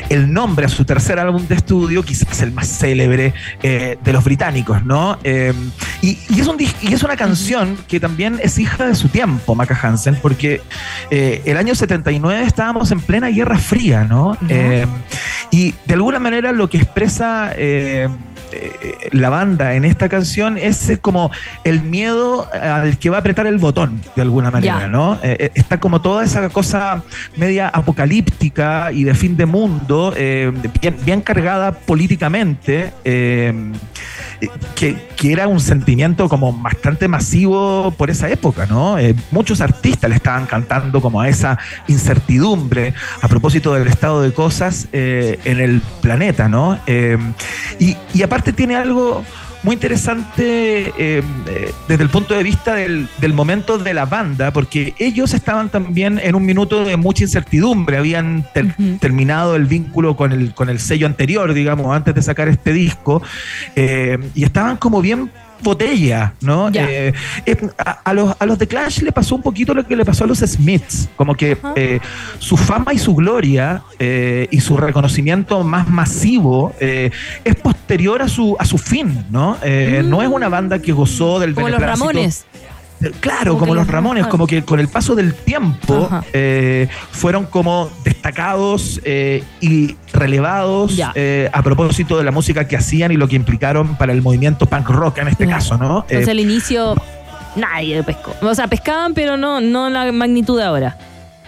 [0.08, 4.84] el nombre a su tercer álbum de estudio, quizás el más célebre de los británicos,
[4.84, 5.18] ¿no?
[6.44, 10.16] Es, un, y es una canción que también es hija de su tiempo, Maca Hansen,
[10.20, 10.60] porque
[11.10, 14.36] eh, el año 79 estábamos en plena Guerra Fría, ¿no?
[14.48, 14.86] Eh,
[15.50, 18.08] y de alguna manera lo que expresa eh,
[19.12, 21.30] la banda en esta canción es como
[21.64, 25.18] el miedo al que va a apretar el botón, de alguna manera, ¿no?
[25.22, 27.02] está como toda esa cosa
[27.36, 32.92] media apocalíptica y de fin de mundo, bien, bien, cargada políticamente
[34.74, 38.98] que, era un sentimiento como bastante masivo por esa época, ¿no?
[38.98, 44.32] Eh, muchos artistas le estaban cantando como a esa incertidumbre a propósito del estado de
[44.32, 46.78] cosas eh, en el planeta, ¿no?
[46.86, 47.16] Eh,
[47.78, 49.24] y, y aparte tiene algo
[49.64, 54.94] muy interesante eh, eh, desde el punto de vista del, momento de la banda, porque
[54.98, 58.46] ellos estaban también en un minuto de mucha incertidumbre, habían
[59.00, 63.22] terminado el vínculo con el, con el sello anterior, digamos, antes de sacar este disco,
[63.74, 65.30] eh, y estaban como bien
[65.64, 66.68] botella, ¿no?
[66.72, 67.12] Eh,
[67.46, 67.68] eh,
[68.04, 70.26] a, los, a los de Clash le pasó un poquito lo que le pasó a
[70.28, 71.98] los Smiths, como que eh,
[72.38, 78.64] su fama y su gloria y su reconocimiento más masivo es posterior a su, a
[78.64, 79.58] su fin, ¿no?
[80.04, 82.46] No es una banda que gozó del Como los Ramones.
[83.20, 89.00] Claro, como, los Ramones, como que con el paso del tiempo eh, fueron como destacados
[89.04, 93.96] eh, y relevados eh, a propósito de la música que hacían y lo que implicaron
[93.96, 96.04] para el movimiento punk rock en este caso, ¿no?
[96.08, 96.94] Entonces al inicio
[97.56, 98.34] nadie pescó.
[98.42, 100.96] O sea, pescaban, pero no, no la magnitud de ahora.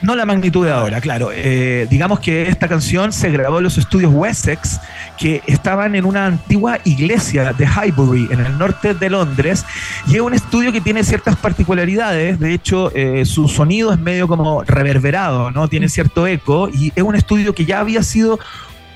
[0.03, 1.31] No la magnitud de ahora, claro.
[1.33, 4.79] Eh, digamos que esta canción se grabó en los estudios Wessex,
[5.17, 9.65] que estaban en una antigua iglesia de Highbury, en el norte de Londres,
[10.07, 12.39] y es un estudio que tiene ciertas particularidades.
[12.39, 15.67] De hecho, eh, su sonido es medio como reverberado, ¿no?
[15.69, 18.39] Tiene cierto eco, y es un estudio que ya había sido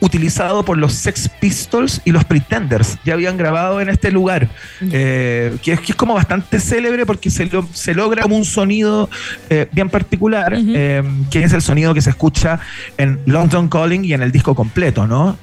[0.01, 2.99] utilizado por los Sex Pistols y los Pretenders.
[3.05, 4.49] Ya habían grabado en este lugar,
[4.81, 9.09] eh, que, es, que es como bastante célebre porque se, se logra como un sonido
[9.49, 12.61] eh, bien particular, eh, que es el sonido que se escucha
[12.97, 15.39] en London Calling y en el disco completo, ¿no?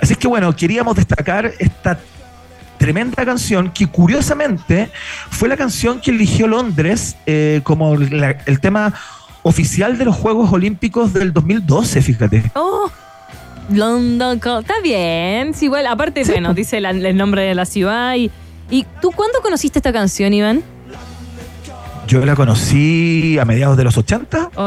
[0.00, 1.98] así es que bueno, queríamos destacar esta
[2.78, 4.90] tremenda canción que curiosamente
[5.30, 7.16] fue la canción que eligió Londres
[7.62, 8.94] como el tema
[9.42, 12.50] oficial de los Juegos Olímpicos del 2012, fíjate.
[12.54, 12.90] Oh.
[13.70, 15.54] London Está bien.
[15.54, 18.14] Sí, igual, aparte, bueno, dice el nombre de la ciudad.
[18.16, 18.30] Y,
[18.70, 20.62] ¿Y tú cuándo conociste esta canción, Iván?
[22.08, 24.50] Yo la conocí a mediados de los 80.
[24.54, 24.62] O,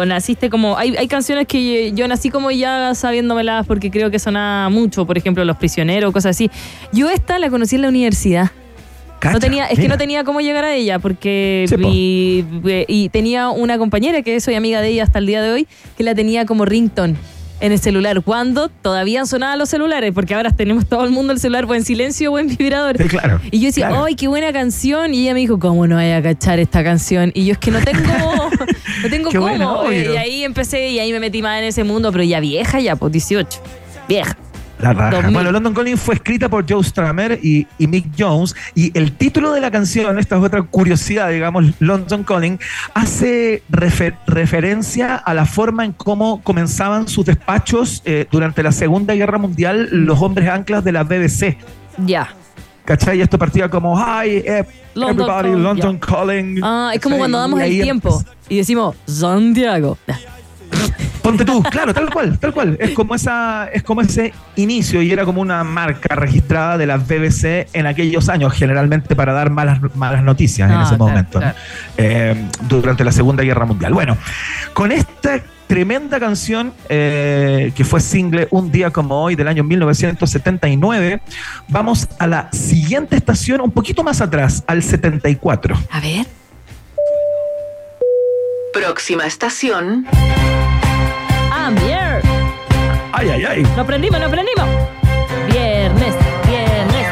[0.00, 0.76] o naciste como.
[0.78, 5.18] Hay, hay canciones que yo nací como ya sabiéndomelas porque creo que sonaba mucho, por
[5.18, 6.48] ejemplo, Los Prisioneros, cosas así.
[6.92, 8.52] Yo esta la conocí en la universidad.
[9.32, 12.44] no tenía, es que no tenía cómo llegar a ella porque mi-
[12.86, 15.66] y tenía una compañera que soy amiga de ella hasta el día de hoy
[15.96, 17.16] que la tenía como ringtone
[17.60, 21.40] en el celular cuando todavía sonaban los celulares porque ahora tenemos todo el mundo el
[21.40, 23.40] celular o en silencio o en vibrador Sí, claro.
[23.50, 24.04] y yo decía claro.
[24.04, 25.14] ¡ay qué buena canción!
[25.14, 27.30] y ella me dijo ¿cómo no vaya a cachar esta canción?
[27.34, 28.00] y yo es que no tengo
[29.02, 32.12] no tengo Qué cómo y ahí empecé y ahí me metí más en ese mundo
[32.12, 33.58] pero ya vieja ya pues 18
[34.08, 34.36] vieja
[34.78, 35.10] La raja.
[35.16, 35.32] 2000.
[35.34, 38.54] Bueno, London Calling fue escrita por Joe Stramer y, y Mick Jones.
[38.74, 42.58] Y el título de la canción, esta es otra curiosidad, digamos, London Calling,
[42.94, 49.14] hace refer- referencia a la forma en cómo comenzaban sus despachos eh, durante la Segunda
[49.14, 51.56] Guerra Mundial los hombres anclas de la BBC.
[51.98, 52.28] ya
[52.84, 53.18] ¿Cachai?
[53.18, 54.64] Y esto partía como, hi, eh,
[54.94, 55.98] London everybody, Calling, London.
[55.98, 56.60] Calling.
[56.62, 57.18] Ah, es como ¿Cachai?
[57.18, 59.98] cuando damos el tiempo y decimos Santiago.
[61.26, 62.76] Ponte tú, claro, tal cual, tal cual.
[62.78, 66.98] Es como esa, es como ese inicio y era como una marca registrada de la
[66.98, 71.40] BBC en aquellos años, generalmente para dar malas, malas noticias en Ah, ese claro, momento.
[71.96, 73.92] Eh, durante la Segunda Guerra Mundial.
[73.92, 74.16] Bueno,
[74.72, 81.20] con esta tremenda canción eh, que fue single un día como hoy del año 1979,
[81.66, 85.76] vamos a la siguiente estación, un poquito más atrás, al 74.
[85.90, 86.24] A ver.
[88.72, 90.06] Próxima estación.
[91.66, 93.66] Ay, ay, ay.
[93.74, 94.68] Lo aprendimos, lo aprendimos.
[95.50, 96.14] Viernes,
[96.46, 97.06] viernes.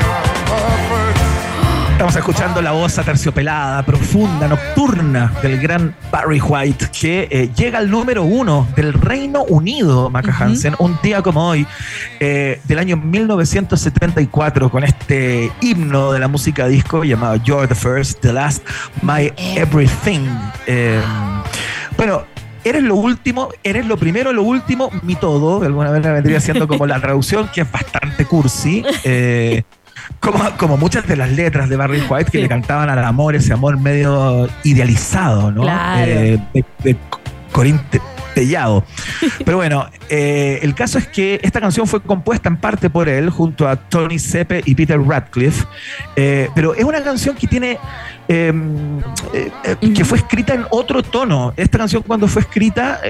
[1.90, 7.90] Estamos escuchando la voz aterciopelada, profunda, nocturna del gran Barry White, que eh, llega al
[7.90, 11.66] número uno del Reino Unido, Maca Hansen, un día como hoy,
[12.20, 18.20] eh, del año 1974, con este himno de la música disco llamado You're the First,
[18.20, 18.64] The Last,
[19.02, 20.28] My Everything.
[20.68, 21.00] Eh,
[21.96, 22.33] bueno.
[22.64, 25.60] Eres lo último, eres lo primero, lo último, mi todo.
[25.60, 28.82] De alguna manera vendría siendo como la traducción, que es bastante cursi.
[29.04, 29.62] Eh,
[30.20, 33.52] como, como muchas de las letras de Barry White que le cantaban al amor, ese
[33.52, 35.62] amor medio idealizado, ¿no?
[35.62, 36.10] Claro.
[36.10, 36.96] Eh, de, de
[37.52, 37.78] Corín
[38.34, 38.84] Te- Tellado.
[39.44, 43.30] Pero bueno, eh, el caso es que esta canción fue compuesta en parte por él,
[43.30, 45.64] junto a Tony Seppe y Peter Radcliffe.
[46.16, 47.78] Eh, pero es una canción que tiene.
[48.28, 48.52] eh,
[49.32, 51.52] eh, que fue escrita en otro tono.
[51.56, 53.00] Esta canción, cuando fue escrita,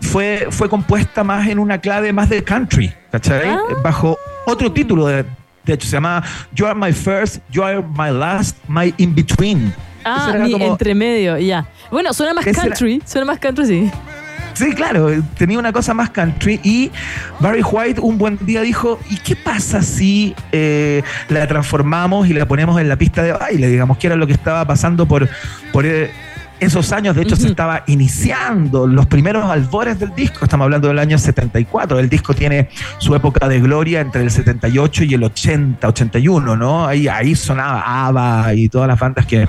[0.00, 3.48] fue, fue compuesta más en una clave más de country, ¿cachai?
[3.48, 3.60] Ah.
[3.82, 5.24] Bajo otro título de.
[5.64, 6.22] De hecho, se llama
[6.54, 9.74] You Are My First, You Are My Last, My In Between.
[10.04, 11.66] Ah, mi como- entre medio, ya.
[11.90, 13.02] Bueno, suena más era- country.
[13.04, 13.90] Suena más country, sí.
[14.56, 16.90] Sí, claro, tenía una cosa más country y
[17.40, 22.48] Barry White un buen día dijo, ¿y qué pasa si eh, la transformamos y la
[22.48, 23.68] ponemos en la pista de baile?
[23.68, 25.28] Digamos que era lo que estaba pasando por,
[25.74, 26.10] por eh,
[26.60, 30.98] esos años, de hecho se estaba iniciando los primeros albores del disco, estamos hablando del
[30.98, 35.86] año 74, el disco tiene su época de gloria entre el 78 y el 80,
[35.88, 36.86] 81, ¿no?
[36.86, 39.46] Ahí, ahí sonaba ABBA y todas las bandas que,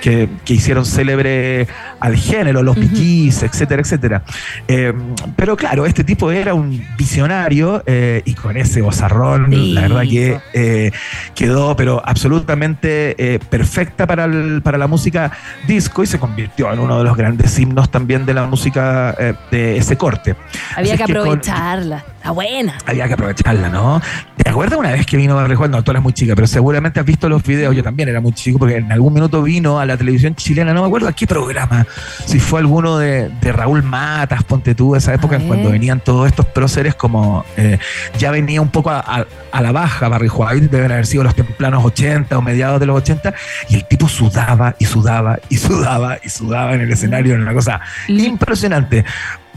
[0.00, 1.66] que, que hicieron célebre
[2.00, 4.22] al género, los Bee Gees, etcétera, etcétera.
[4.68, 4.92] Eh,
[5.36, 9.72] pero claro, este tipo era un visionario eh, y con ese bozarrón, Sí.
[9.72, 10.90] la verdad que eh,
[11.34, 15.30] quedó pero absolutamente perfecta para, el- para la música
[15.66, 19.34] disco y se convirtió en uno de los grandes himnos también de la música eh,
[19.50, 20.36] de ese corte.
[20.76, 22.04] Había Así que aprovecharla.
[22.26, 22.76] Está buena.
[22.86, 24.02] había que aprovecharla, ¿no?
[24.36, 25.68] ¿Te acuerdas una vez que vino Barry White?
[25.70, 27.74] No, tú eras muy chica, pero seguramente has visto los videos.
[27.74, 30.80] Yo también era muy chico porque en algún minuto vino a la televisión chilena, no
[30.82, 31.86] me acuerdo a qué programa.
[32.24, 36.46] Si fue alguno de, de Raúl Matas, ponte tú, esa época cuando venían todos estos
[36.46, 37.78] próceres como eh,
[38.18, 41.34] ya venía un poco a, a- a la baja Barry White, deben haber sido los
[41.34, 43.34] templanos 80 o mediados de los 80,
[43.70, 47.54] y el tipo sudaba y sudaba y sudaba y sudaba en el escenario, era una
[47.54, 49.04] cosa impresionante.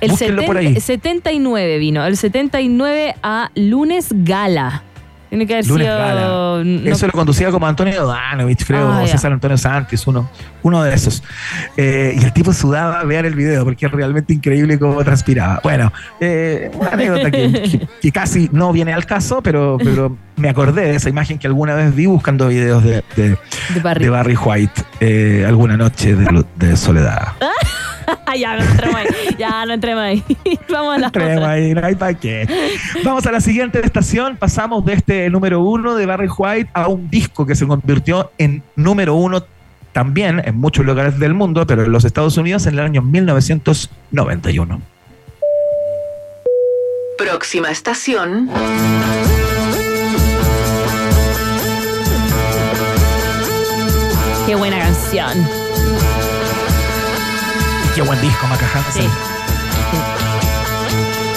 [0.02, 0.82] El Búsquenlo por 70 ahí.
[0.82, 2.06] 79 vino.
[2.06, 4.84] El 79 a Lunes Gala.
[5.30, 5.98] Tiene que haber Lunes sido.
[6.00, 6.22] Gala.
[6.64, 9.08] no- Eso lo conducía como Antonio Danovich, creo, Ah, o.
[9.08, 10.28] César Antonio Santis, uno,
[10.64, 11.22] uno de esos.
[11.78, 15.60] Eh, y el tipo sudaba, vean el video, porque es realmente increíble cómo transpiraba.
[15.62, 20.50] Bueno, eh, una anécdota que, que- que casi no viene al caso, pero, pero me
[20.50, 23.38] acordé de esa imagen que alguna vez vi buscando videos de, de-
[23.76, 24.06] De Barry.
[24.06, 27.34] de Barry White eh, alguna noche de, de soledad.
[28.38, 29.08] ya, no entremos ahí.
[29.38, 30.24] Ya, no entremos ahí.
[30.70, 31.52] Vamos a la otra.
[31.52, 32.48] ahí, no hay pa' qué.
[33.04, 34.38] Vamos a la siguiente estación.
[34.38, 38.64] Pasamos de este número uno de Barry White a un disco que se convirtió en
[38.76, 39.44] número uno
[39.92, 44.82] también en muchos lugares del mundo, pero en los Estados Unidos en el año 1991.
[47.18, 48.50] Próxima estación.
[54.46, 55.59] Qué buena canción.
[57.96, 59.04] Qué buen disco, Maca Hansen.
[59.04, 59.10] Sí.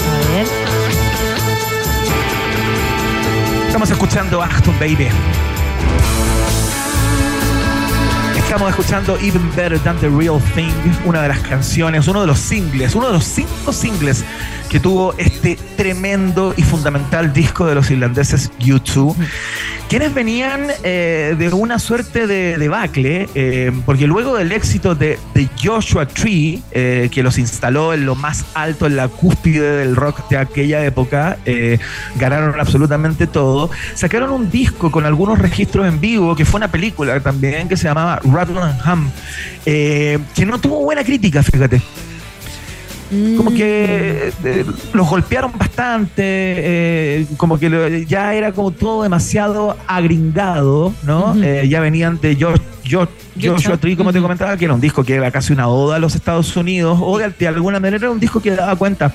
[0.08, 0.46] A ver.
[3.66, 5.08] Estamos escuchando Achtung Baby.
[8.52, 10.74] Estamos escuchando Even Better Than the Real Thing,
[11.06, 14.22] una de las canciones, uno de los singles, uno de los cinco singles
[14.68, 19.14] que tuvo este tremendo y fundamental disco de los irlandeses U2,
[19.92, 25.48] quienes venían eh, de una suerte de debacle, eh, porque luego del éxito de, de
[25.62, 30.26] Joshua Tree, eh, que los instaló en lo más alto, en la cúspide del rock
[30.30, 31.78] de aquella época, eh,
[32.16, 37.20] ganaron absolutamente todo, sacaron un disco con algunos registros en vivo, que fue una película
[37.20, 39.10] también, que se llamaba Hum,
[39.66, 41.80] eh, que no tuvo buena crítica, fíjate
[43.36, 49.76] como que eh, los golpearon bastante, eh, como que lo- ya era como todo demasiado
[49.86, 51.34] agringado, ¿no?
[51.42, 55.04] Eh, ya venían de George, George, Joshua Tree, como te comentaba, que era un disco
[55.04, 58.10] que era casi una oda a los Estados Unidos, o de, de alguna manera era
[58.10, 59.12] un disco que daba cuenta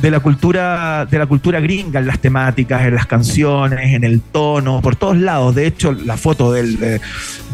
[0.00, 4.20] de la cultura, de la cultura gringa en las temáticas, en las canciones, en el
[4.20, 5.54] tono, por todos lados.
[5.54, 6.78] De hecho, la foto del,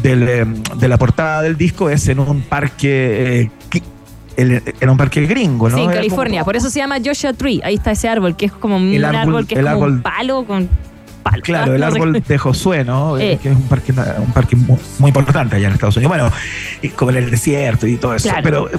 [0.03, 0.45] del, eh,
[0.77, 3.41] de la portada del disco es en un parque.
[3.71, 3.81] eh,
[4.41, 5.75] el- era un parque gringo, ¿no?
[5.77, 6.43] Sí, en Era como- California.
[6.43, 7.61] Por eso se llama Joshua Tree.
[7.63, 10.43] Ahí está ese árbol, que es como un árbol, árbol- que es como un palo
[10.45, 10.69] con
[11.23, 11.41] palo.
[11.43, 13.17] Claro, el árbol de Josué, ¿no?
[13.17, 13.39] Eh.
[13.41, 16.09] Que es un parque, un parque muy, muy importante allá en Estados Unidos.
[16.17, 16.31] Bueno,
[16.81, 18.29] y como en el desierto y todo eso.
[18.29, 18.43] Claro.
[18.43, 18.69] Pero,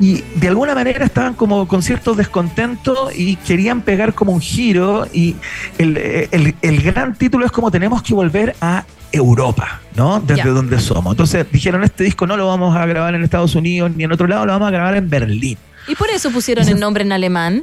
[0.00, 5.06] y de alguna manera estaban como con cierto descontento y querían pegar como un giro.
[5.12, 5.34] Y
[5.78, 5.96] el,
[6.30, 10.20] el- el gran título es como tenemos que volver a Europa, ¿no?
[10.20, 11.12] Desde donde somos.
[11.14, 14.26] Entonces dijeron, este disco no lo vamos a grabar en Estados Unidos ni en otro
[14.26, 15.56] lado, lo vamos a grabar en Berlín.
[15.88, 17.62] Y por eso pusieron el nombre en alemán.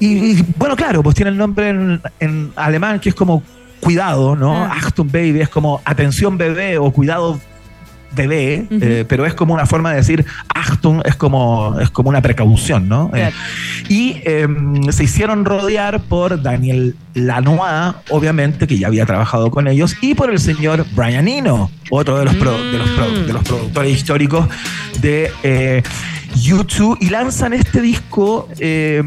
[0.00, 3.42] Y, y, bueno, claro, pues tiene el nombre en, en alemán que es como
[3.80, 4.54] cuidado, ¿no?
[4.64, 4.74] Ah.
[4.82, 7.40] Achtung Baby es como atención bebé o cuidado
[8.16, 12.20] bebé, eh, pero es como una forma de decir Achtung es como, es como una
[12.22, 13.10] precaución, ¿no?
[13.14, 13.30] Eh,
[13.88, 14.48] y eh,
[14.90, 20.30] se hicieron rodear por Daniel Lanois, obviamente, que ya había trabajado con ellos, y por
[20.30, 24.48] el señor Brian Eno, otro de los, pro- de los, pro- de los productores históricos
[25.00, 25.82] de eh,
[26.42, 29.02] YouTube, y lanzan este disco eh,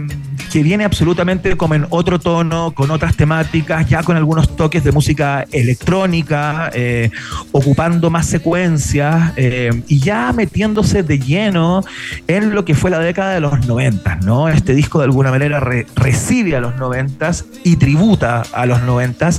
[0.52, 4.92] que viene absolutamente como en otro tono, con otras temáticas, ya con algunos toques de
[4.92, 7.10] música electrónica, eh,
[7.52, 11.84] ocupando más secuencias eh, y ya metiéndose de lleno
[12.28, 14.50] en lo que fue la década de los 90, ¿no?
[14.50, 17.32] Este disco de alguna manera re- recibe a los 90
[17.64, 19.30] y tributa a los 90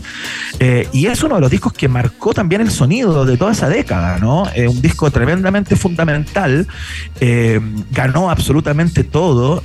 [0.59, 3.69] eh, y es uno de los discos que marcó también el sonido de toda esa
[3.69, 4.43] década, ¿no?
[4.69, 6.67] Un disco tremendamente fundamental,
[7.21, 9.63] eh, ganó absolutamente todo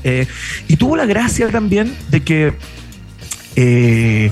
[0.67, 2.53] y tuvo la gracia también de que
[3.55, 4.31] eh,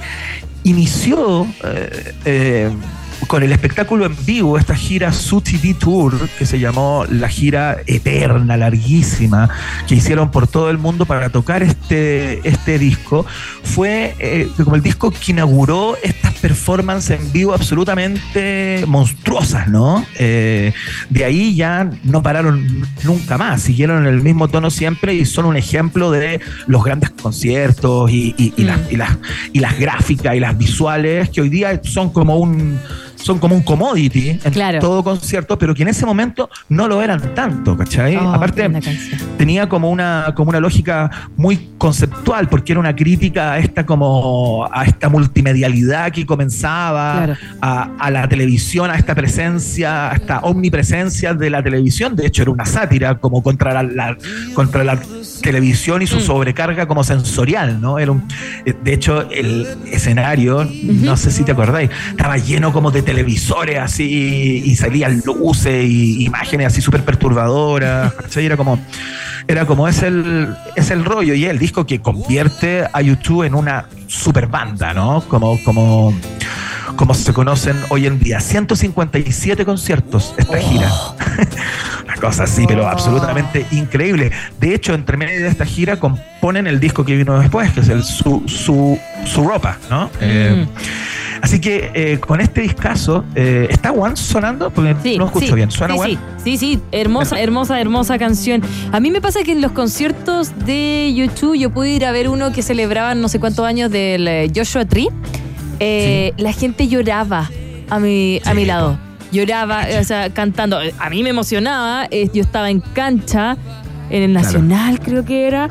[0.63, 2.71] inició eh, eh,
[3.28, 7.78] con el espectáculo en vivo, esta gira Su TV Tour, que se llamó la gira
[7.86, 9.49] eterna, larguísima,
[9.88, 13.26] que hicieron por todo el mundo para tocar este, este disco,
[13.63, 20.05] fue eh, como el disco que inauguró estas performances en vivo absolutamente monstruosas, ¿no?
[20.19, 20.74] Eh,
[21.09, 25.45] de ahí ya no pararon nunca más, siguieron en el mismo tono siempre y son
[25.45, 29.17] un ejemplo de los grandes conciertos y, y- y las, y las-
[29.53, 32.80] y las gráficas y las visuales que hoy día son como un
[33.24, 37.34] son como un commodity en todo concierto, pero que en ese momento no lo eran
[37.34, 38.17] tanto, ¿cachai?
[38.17, 38.69] Oh, Aparte,
[39.38, 44.67] tenía como una, como una lógica muy conceptual, porque era una crítica a esta como
[44.71, 47.36] a esta multimedialidad que comenzaba, Claro.
[47.61, 52.15] a, a la televisión, a esta presencia, a esta omnipresencia de la televisión.
[52.15, 54.17] De hecho, era una sátira como contra la, la-
[54.53, 54.99] contra la
[55.43, 57.99] televisión y su sobrecarga como sensorial, ¿no?
[57.99, 58.27] Era un-
[58.65, 63.77] eh, de hecho, el escenario, no sé si te acordáis, estaba lleno como de televisores
[63.79, 68.13] así y salían luces y imágenes así súper perturbadoras.
[68.13, 68.45] ¿cachai?
[68.45, 68.79] Era como,
[69.47, 73.53] era como es el, es el rollo y el disco que convierte a YouTube en
[73.55, 75.22] una super banda, ¿no?
[75.28, 76.14] Como, como,
[76.95, 78.39] como se conocen hoy en día.
[78.39, 80.91] 157 conciertos esta gira.
[82.04, 84.32] Una cosa así, pero absolutamente increíble.
[84.60, 87.89] De hecho, entre medio de esta gira componen el disco que vino después, que es
[87.89, 90.10] el Su, su, su ropa, ¿no?
[90.22, 90.66] Eh,
[91.43, 94.71] así que eh, con este discazo, eh, ¿está One sonando?
[94.71, 95.69] Porque no escucho sí, bien.
[95.69, 96.17] ¿Suena sí, One?
[96.43, 98.63] sí, sí, sí, hermosa, hermosa, hermosa canción.
[98.91, 102.29] A mí me pasa que en los conciertos de YouTube yo pude ir a ver
[102.29, 105.09] uno que celebraban no sé cuántos años del eh, Joshua Tree.
[105.79, 107.49] Eh, La gente lloraba
[107.89, 108.97] a mi, a mi lado.
[109.31, 110.79] Lloraba, o sea, cantando.
[110.99, 112.07] A mí me emocionaba.
[112.11, 113.57] eh, Yo estaba en cancha,
[114.09, 115.69] en el Nacional creo que era.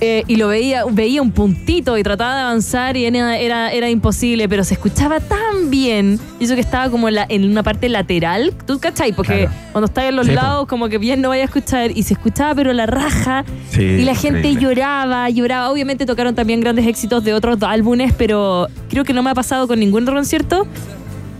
[0.00, 3.88] Eh, y lo veía, veía un puntito y trataba de avanzar y era, era, era
[3.88, 6.20] imposible, pero se escuchaba tan bien.
[6.38, 8.52] Y eso que estaba como en, la- en una parte lateral.
[8.66, 9.12] ¿Tú cachai?
[9.12, 11.90] Porque cuando estás en los Sí, lados, como que bien no vaya a escuchar.
[11.96, 13.44] Y se escuchaba, pero la raja.
[13.70, 14.62] Sí, y la gente increíble.
[14.62, 15.70] lloraba, lloraba.
[15.70, 19.66] Obviamente tocaron también grandes éxitos de otros álbumes, pero creo que no me ha pasado
[19.66, 20.66] con ningún otro concierto.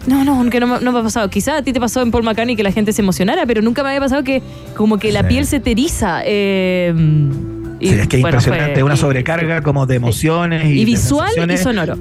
[0.06, 1.28] No, no, que no, me- no me ha pasado.
[1.28, 3.82] Quizá a ti te pasó en Paul McCartney que la gente se emocionara, pero nunca
[3.82, 4.40] me había pasado que
[4.76, 6.20] como que la piel se te eriza.
[6.24, 6.94] eh,
[7.80, 10.68] y, Sí, es que es bueno, impresionante, fue- una y- sobrecarga como de emociones y,
[10.68, 11.96] y de visual y sonoro.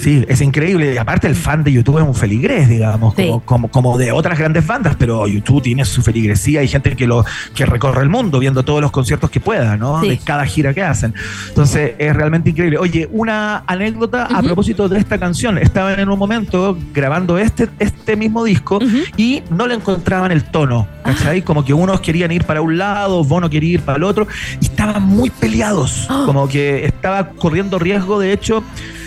[0.00, 0.94] Sí, es increíble.
[0.94, 4.38] Y aparte el fan de YouTube es un feligrés, digamos, como, como, como de otras
[4.38, 7.24] grandes bandas, pero YouTube tiene su feligresía y gente que lo
[7.54, 10.00] que recorre el mundo viendo todos los conciertos que pueda, ¿no?
[10.00, 10.08] Sí.
[10.08, 11.14] De cada gira que hacen.
[11.48, 12.78] Entonces es realmente increíble.
[12.78, 15.58] Oye, una anécdota a propósito de esta canción.
[15.58, 18.78] Estaban en un momento grabando este, este mismo disco
[19.16, 21.42] y no le encontraban el tono, ¿cachai?
[21.42, 24.26] Como que unos querían ir para un lado, Bono quería ir para el otro
[24.60, 28.64] y estaban muy peleados, como que estaba corriendo riesgo, de hecho,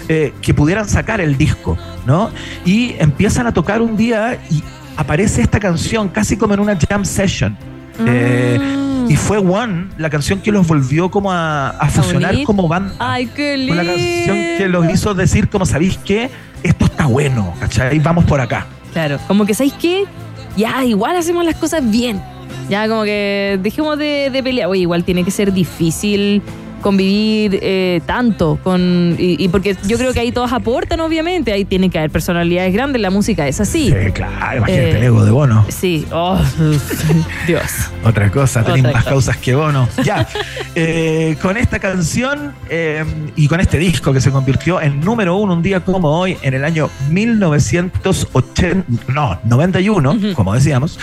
[0.09, 2.31] eh, que pudieran sacar el disco, ¿no?
[2.65, 4.63] Y empiezan a tocar un día y
[4.97, 7.57] aparece esta canción casi como en una jam session.
[8.07, 8.59] Eh,
[9.07, 12.95] y fue One la canción que los volvió como a, a fusionar como banda.
[12.99, 13.75] Ay, qué lindo.
[13.75, 16.29] Fue la canción que los hizo decir como, ¿sabéis qué?
[16.63, 17.99] Esto está bueno, ¿cachai?
[17.99, 18.65] Vamos por acá.
[18.93, 20.05] Claro, como que ¿sabéis qué?
[20.55, 22.21] Ya, igual hacemos las cosas bien.
[22.69, 24.69] Ya, como que dejemos de, de pelear.
[24.69, 26.41] Oye, igual tiene que ser difícil
[26.84, 31.65] convivir eh, tanto con y, y porque yo creo que ahí todos aportan obviamente ahí
[31.65, 35.25] tiene que haber personalidades grandes la música es así Sí, claro, imagínate Eh, el ego
[35.25, 35.65] de Bono.
[35.69, 36.39] sí oh
[37.47, 37.63] Dios
[38.05, 39.09] Otra cosa, tenéis más cosa.
[39.09, 39.88] causas que Bono.
[40.03, 40.27] Ya,
[40.75, 42.53] eh, con esta canción
[43.38, 46.53] y con este disco que se convirtió en número uno un día como hoy, en
[46.53, 50.99] el año 1980, no, 91, como decíamos,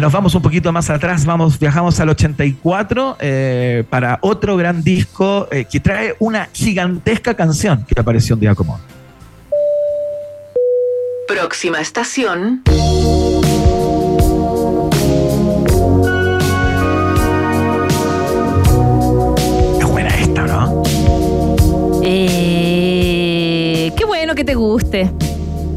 [0.00, 5.48] nos vamos un poquito más atrás, vamos, viajamos al 84 eh, para otro gran disco
[5.50, 8.80] eh, que trae una gigantesca canción que apareció un día como hoy.
[11.28, 12.62] Próxima estación.
[19.78, 20.82] Es buena esta, ¿no?
[22.02, 25.10] Eh, qué bueno que te guste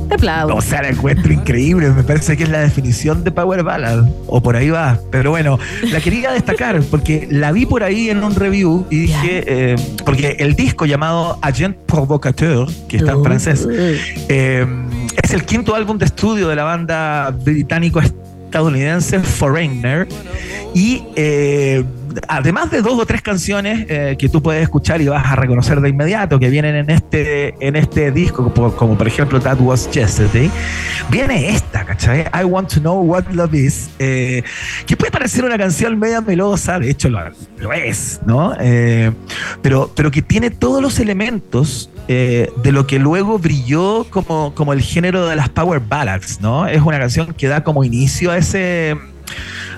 [0.07, 1.89] te aplaudo O sea, la encuentro increíble.
[1.91, 4.05] Me parece que es la definición de Power Ballad.
[4.27, 4.99] O por ahí va.
[5.11, 5.59] Pero bueno,
[5.91, 10.37] la quería destacar porque la vi por ahí en un review y dije, eh, porque
[10.39, 13.67] el disco llamado Agent Provocateur, que está en francés,
[14.29, 14.65] eh,
[15.21, 20.07] es el quinto álbum de estudio de la banda británico-estadounidense Foreigner.
[20.73, 21.83] Y eh,
[22.27, 25.81] además de dos o tres canciones eh, que tú puedes escuchar y vas a reconocer
[25.81, 30.49] de inmediato que vienen en este, en este disco, como, por ejemplo That Was Yesterday,
[31.09, 32.25] viene esta, ¿cachai?
[32.33, 34.43] I Want to Know What Love Is, eh,
[34.85, 37.19] que puede parecer una canción media melosa, de hecho lo,
[37.57, 38.53] lo es, ¿no?
[38.59, 39.11] Eh,
[39.61, 44.71] pero, pero que tiene todos los elementos eh, de lo que luego brilló como, como
[44.71, 46.65] el género de las power ballads, ¿no?
[46.65, 48.95] Es una canción que da como inicio a ese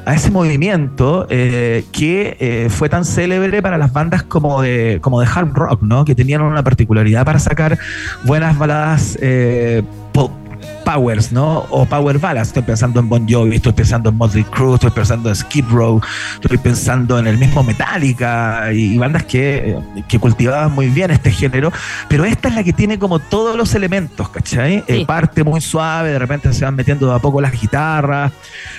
[0.05, 5.19] a ese movimiento eh, que eh, fue tan célebre para las bandas como de, como
[5.21, 6.05] de hard rock, ¿no?
[6.05, 7.77] Que tenían una particularidad para sacar
[8.23, 9.83] buenas baladas eh,
[10.13, 10.31] po-
[10.89, 11.67] powers, ¿no?
[11.69, 12.47] O power ballads.
[12.47, 16.01] Estoy pensando en Bon Jovi, estoy pensando en Motley Crue, estoy pensando en Skid Row,
[16.41, 21.11] estoy pensando en el mismo Metallica y, y bandas que, eh, que cultivaban muy bien
[21.11, 21.71] este género.
[22.07, 24.83] Pero esta es la que tiene como todos los elementos, ¿cachai?
[24.87, 28.31] Eh, parte muy suave, de repente se van metiendo de a poco las guitarras,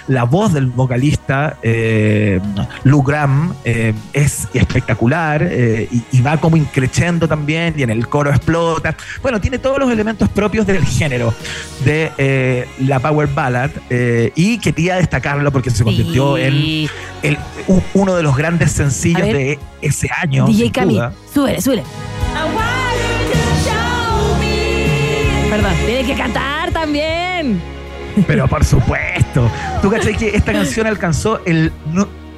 [0.08, 2.40] la voz del vocalista, eh,
[2.84, 8.08] Lou Graham, eh, es espectacular eh, y, y va como increciendo también y en el
[8.08, 8.96] coro explota.
[9.22, 11.32] Bueno, tiene todos los elementos propios del género
[11.84, 16.88] de eh, la Power Ballad eh, y quería destacarlo porque se convirtió en
[17.22, 17.38] el-
[17.94, 19.36] uno de los grandes sencillos ver.
[19.36, 20.46] de ese año.
[20.46, 20.98] DJ Cami
[21.32, 21.82] súbele súbele
[25.50, 27.60] perdón tiene que cantar también
[28.26, 29.50] Pero por supuesto.
[29.82, 31.72] ¿Tú cachai que esta canción alcanzó el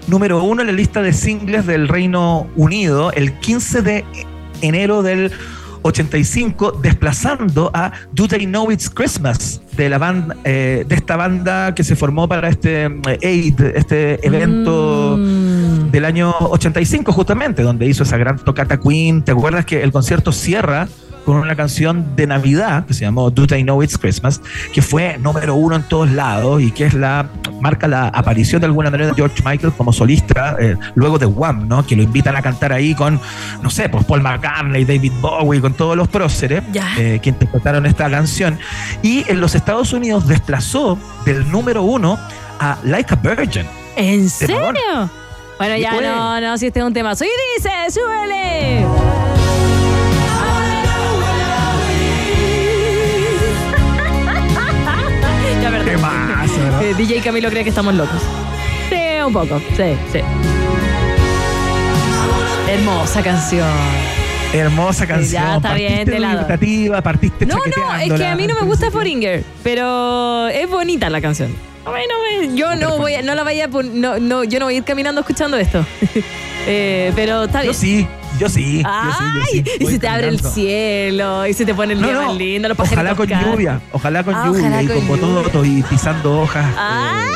[0.07, 4.05] número uno en la lista de singles del Reino Unido el 15 de
[4.61, 5.33] enero del
[5.83, 11.75] 85, desplazando a Do They Know It's Christmas de la banda, eh, de esta banda
[11.75, 18.03] que se formó para este eh, Aid, este evento del año 85 justamente, donde hizo
[18.03, 19.23] esa gran tocata Queen.
[19.23, 20.89] ¿Te acuerdas que el concierto cierra
[21.25, 24.41] con una canción de Navidad que se llamó Do They Know It's Christmas,
[24.73, 27.27] que fue número uno en todos lados y que es la
[27.61, 31.69] marca la aparición de alguna manera de George Michael como solista eh, luego de Wham,
[31.69, 31.87] ¿no?
[31.87, 33.21] Que lo invitan a cantar ahí con,
[33.63, 36.63] no sé, pues Paul McCartney, David Bowie, con todos los próceres
[36.99, 38.59] eh, que interpretaron esta canción.
[39.03, 42.19] Y en los Estados Unidos desplazó del número uno
[42.59, 43.67] a Like a Virgin.
[43.97, 44.57] ¿En serio?
[45.59, 47.15] Bueno, ya Después- no, no, si este es un tema.
[47.15, 49.42] Soy dice, súbele.
[56.93, 58.21] Eh, DJ Camilo cree que estamos locos.
[58.89, 59.59] Sí, un poco.
[59.77, 60.21] Sí, sí.
[62.69, 63.69] Hermosa canción.
[64.53, 65.43] Hermosa canción.
[65.43, 66.37] Ya, está bien, partiste te la doy.
[66.39, 71.09] dubitativa, partiste No, no, es que a mí no me gusta Foringer, pero es bonita
[71.09, 71.55] la canción.
[71.85, 74.67] Bueno, me- yo no voy, a- no la vaya, a pon- no, no, yo no
[74.67, 75.85] voy a ir caminando escuchando esto.
[76.65, 77.73] Eh, pero está bien.
[77.75, 78.07] Yo sí,
[78.43, 78.83] yo sí.
[78.83, 81.93] yo sí, yo Ay, sí, y se te abre el cielo y se te pone
[81.93, 84.87] el día no, más lindo, los Ojalá con lluvia, ojalá con Ah, lluvia ojalá y
[84.87, 86.67] con con bototo y pisando hojas,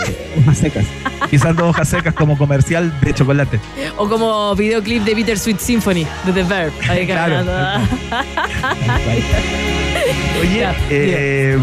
[0.09, 0.85] eh, hojas secas.
[1.31, 3.61] pisando hojas secas como comercial de chocolate.
[3.97, 6.73] O como videoclip de Bittersweet Symphony de The Verb.
[6.89, 7.45] Ahí Claro.
[10.41, 11.57] Oye, Ya, eh,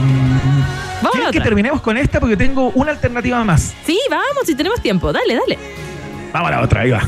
[1.02, 2.20] Vamos a ¿quieren que terminemos con esta?
[2.22, 3.74] Porque tengo una alternativa más.
[3.86, 5.12] Sí, vamos, si tenemos tiempo.
[5.12, 5.60] Dale, dale.
[6.32, 7.02] Vamos a la otra, ahí va.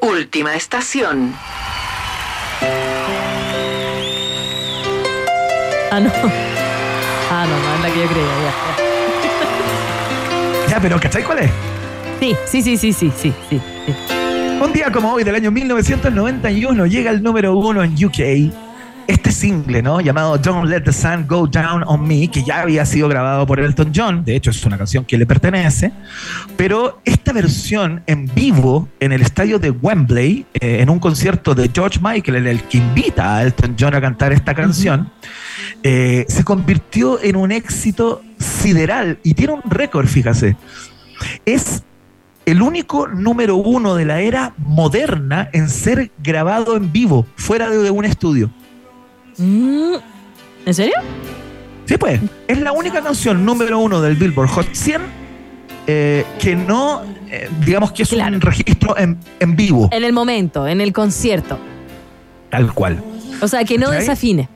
[0.00, 1.34] Última estación.
[5.90, 6.10] Ah, no.
[7.30, 8.28] Ah, no, no es la que yo creía.
[10.66, 11.50] Ya, Ya, pero ¿cachai cuál es?
[12.20, 13.32] sí, sí, sí, sí, sí, sí.
[13.48, 13.60] sí.
[14.62, 18.18] Un día como hoy del año 1991 llega el número uno en UK
[19.08, 20.02] este single, ¿no?
[20.02, 23.58] Llamado Don't Let the Sun Go Down on Me, que ya había sido grabado por
[23.58, 25.92] Elton John, de hecho es una canción que le pertenece,
[26.58, 31.70] pero esta versión en vivo en el estadio de Wembley, eh, en un concierto de
[31.74, 35.10] George Michael, en el que invita a Elton John a cantar esta canción,
[35.82, 40.54] eh, se convirtió en un éxito sideral y tiene un récord, fíjase.
[41.46, 41.82] Es
[42.44, 47.78] el único número uno de la era moderna en ser grabado en vivo, fuera de,
[47.78, 48.50] de un estudio.
[49.38, 49.94] Mm,
[50.66, 50.94] ¿En serio?
[51.86, 52.20] Sí, pues.
[52.46, 55.00] Es la única canción número uno del Billboard Hot 100
[55.86, 60.66] eh, que no, eh, digamos que es un registro en, en vivo, En el momento,
[60.68, 61.58] en el concierto.
[62.50, 63.02] tal cual.
[63.40, 64.00] O sea, que no ¿Cachai?
[64.00, 64.48] desafine.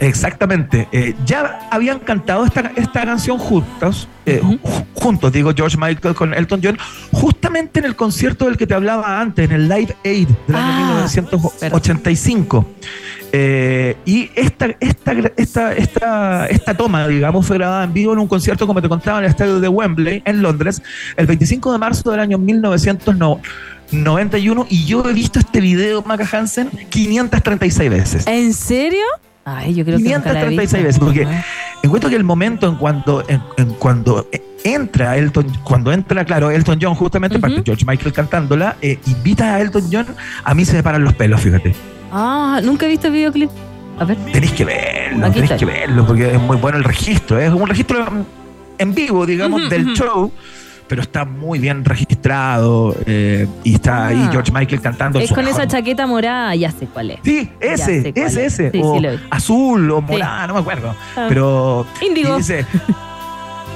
[0.00, 0.88] Exactamente.
[0.90, 6.34] Eh, ya habían cantado esta, esta canción juntos, eh, ju- juntos, digo, George Michael con
[6.34, 6.76] Elton John,
[7.12, 11.04] justamente en el concierto del que te hablaba antes, en el Live Aid del año
[11.04, 12.66] Ah, 1985.
[13.32, 18.28] Eh, y esta, esta, esta, esta, esta toma, digamos, fue grabada en vivo en un
[18.28, 20.82] concierto, como te contaba, en el estadio de Wembley, en Londres,
[21.16, 24.66] el 25 de marzo del año 1991.
[24.68, 28.26] Y yo he visto este video, Maca Hansen, 536 veces.
[28.26, 29.04] ¿En serio?
[29.44, 31.06] Ay, yo creo que nunca la he 536 visto.
[31.06, 31.26] veces, porque
[31.82, 34.28] encuentro que el momento en cuando, en, en cuando
[34.64, 39.54] entra Elton, cuando entra, claro, Elton John, justamente, parte de George Michael cantándola, eh, invita
[39.54, 40.06] a Elton John,
[40.44, 41.74] a mí se me paran los pelos, fíjate.
[42.12, 43.50] Ah, nunca he visto el videoclip.
[43.98, 44.16] A ver.
[44.32, 45.56] Tenéis que verlo, Aquí tenéis está.
[45.58, 48.06] que verlo, porque es muy bueno el registro, es un registro
[48.78, 50.30] en vivo, digamos, del show.
[50.88, 54.28] Pero está muy bien registrado eh, y está ahí Ah.
[54.30, 55.20] George Michael cantando.
[55.20, 57.18] Es con esa chaqueta morada, ya sé cuál es.
[57.24, 58.60] Sí, ese, ese, es.
[58.60, 58.70] ese.
[58.72, 60.04] Sí, o sí, azul o Sí.
[60.12, 60.94] morada, no me acuerdo.
[61.16, 61.26] Ah.
[61.28, 61.86] Pero.
[62.02, 62.34] Índigo.
[62.34, 62.66] y dice.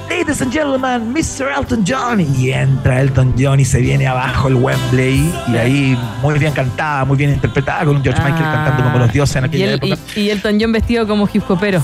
[0.09, 1.51] Ladies and gentlemen, Mr.
[1.55, 2.19] Elton John.
[2.21, 5.31] Y entra Elton John y se viene abajo el Wembley.
[5.51, 8.53] Y ahí muy bien cantada, muy bien interpretada, con un George Michael Ah.
[8.65, 9.97] cantando como los dioses en Y, aquella el, época.
[10.15, 11.83] y, y Elton John vestido como hip hopero.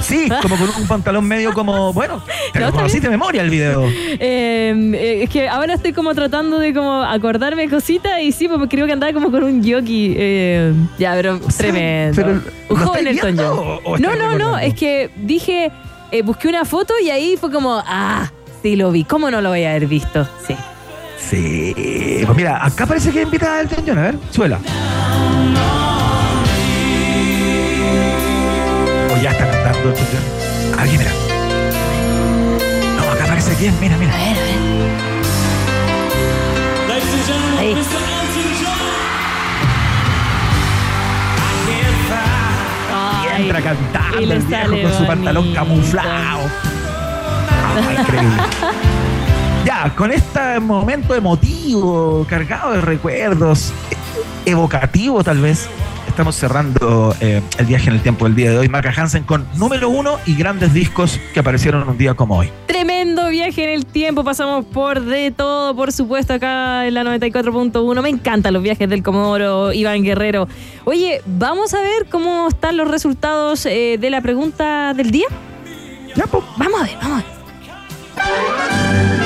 [0.00, 1.92] Sí, como con un pantalón medio como.
[1.92, 2.22] Bueno,
[2.52, 3.84] te No, lo conocí de memoria el video.
[3.88, 8.68] Eh, eh, es que ahora estoy como tratando de como acordarme cositas y sí, porque
[8.68, 10.14] creo que andaba como con un jockey.
[10.18, 12.14] eh, ya, pero tremendo.
[12.16, 13.46] pero, un ¿lo joven Elton John.
[13.58, 15.72] o- o no, no, no, es que dije,
[16.10, 18.30] eh, busqué una foto y ahí fue como, ah,
[18.62, 19.04] sí lo vi.
[19.04, 20.26] ¿Cómo no lo voy a haber visto?
[20.46, 20.56] Sí.
[21.18, 22.22] Sí.
[22.24, 23.98] Pues mira, acá parece que invita a Elton John.
[23.98, 24.58] A ver, suela.
[29.12, 30.80] O ya está cantando Elton John.
[30.80, 31.10] Aquí, mira.
[32.96, 34.14] No, acá parece que es, mira, mira.
[34.14, 34.75] A ver, a ver.
[43.36, 46.40] Entra cantando el viejo con su pantalón camuflado.
[47.78, 48.42] Ah, increíble.
[49.66, 53.70] Ya, con este momento emotivo, cargado de recuerdos,
[54.46, 55.68] evocativo tal vez,
[56.16, 58.70] estamos cerrando eh, el viaje en el tiempo del día de hoy.
[58.70, 62.50] Maca Hansen con número uno y grandes discos que aparecieron un día como hoy.
[62.64, 68.02] Tremendo viaje en el tiempo, pasamos por de todo, por supuesto, acá en la 94.1.
[68.02, 70.48] Me encantan los viajes del Comodoro, Iván Guerrero.
[70.86, 75.26] Oye, vamos a ver cómo están los resultados eh, de la pregunta del día.
[76.14, 76.42] Ya, pues.
[76.56, 77.24] Vamos a ver, vamos
[78.16, 79.25] a ver.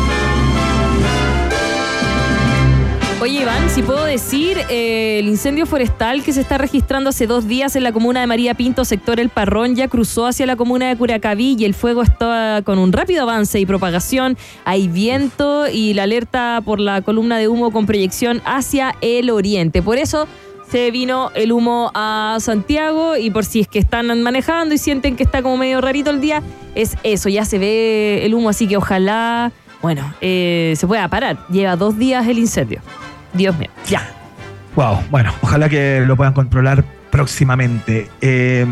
[3.21, 7.47] Oye, Iván, si puedo decir, eh, el incendio forestal que se está registrando hace dos
[7.47, 10.89] días en la comuna de María Pinto, sector El Parrón, ya cruzó hacia la comuna
[10.89, 14.39] de Curacaví y el fuego está con un rápido avance y propagación.
[14.65, 19.83] Hay viento y la alerta por la columna de humo con proyección hacia el oriente.
[19.83, 20.27] Por eso
[20.71, 25.15] se vino el humo a Santiago y por si es que están manejando y sienten
[25.15, 26.41] que está como medio rarito el día,
[26.73, 29.51] es eso, ya se ve el humo, así que ojalá,
[29.83, 31.45] bueno, eh, se pueda parar.
[31.49, 32.81] Lleva dos días el incendio.
[33.33, 34.07] Dios mío, ya.
[34.75, 38.09] Wow, bueno, ojalá que lo puedan controlar próximamente.
[38.21, 38.65] Eh,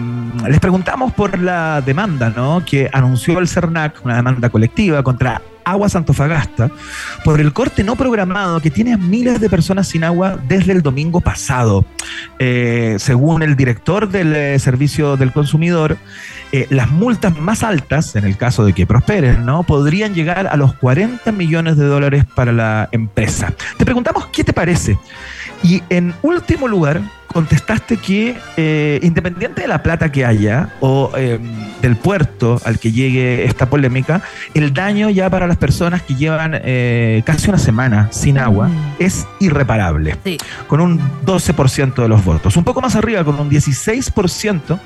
[0.47, 2.63] les preguntamos por la demanda, ¿no?
[2.65, 5.41] Que anunció el CERNAC, una demanda colectiva contra
[5.71, 6.71] Aguas Antofagasta,
[7.23, 10.81] por el corte no programado que tiene a miles de personas sin agua desde el
[10.81, 11.85] domingo pasado.
[12.39, 15.97] Eh, según el director del eh, Servicio del Consumidor,
[16.51, 19.63] eh, las multas más altas, en el caso de que prosperen, ¿no?
[19.63, 23.53] podrían llegar a los 40 millones de dólares para la empresa.
[23.77, 24.97] Te preguntamos qué te parece.
[25.63, 27.01] Y en último lugar,
[27.31, 31.39] contestaste que eh, independiente de la plata que haya o eh,
[31.81, 34.21] del puerto al que llegue esta polémica,
[34.53, 39.27] el daño ya para las personas que llevan eh, casi una semana sin agua es
[39.39, 40.17] irreparable,
[40.67, 42.57] con un 12% de los votos.
[42.57, 44.79] Un poco más arriba, con un 16%,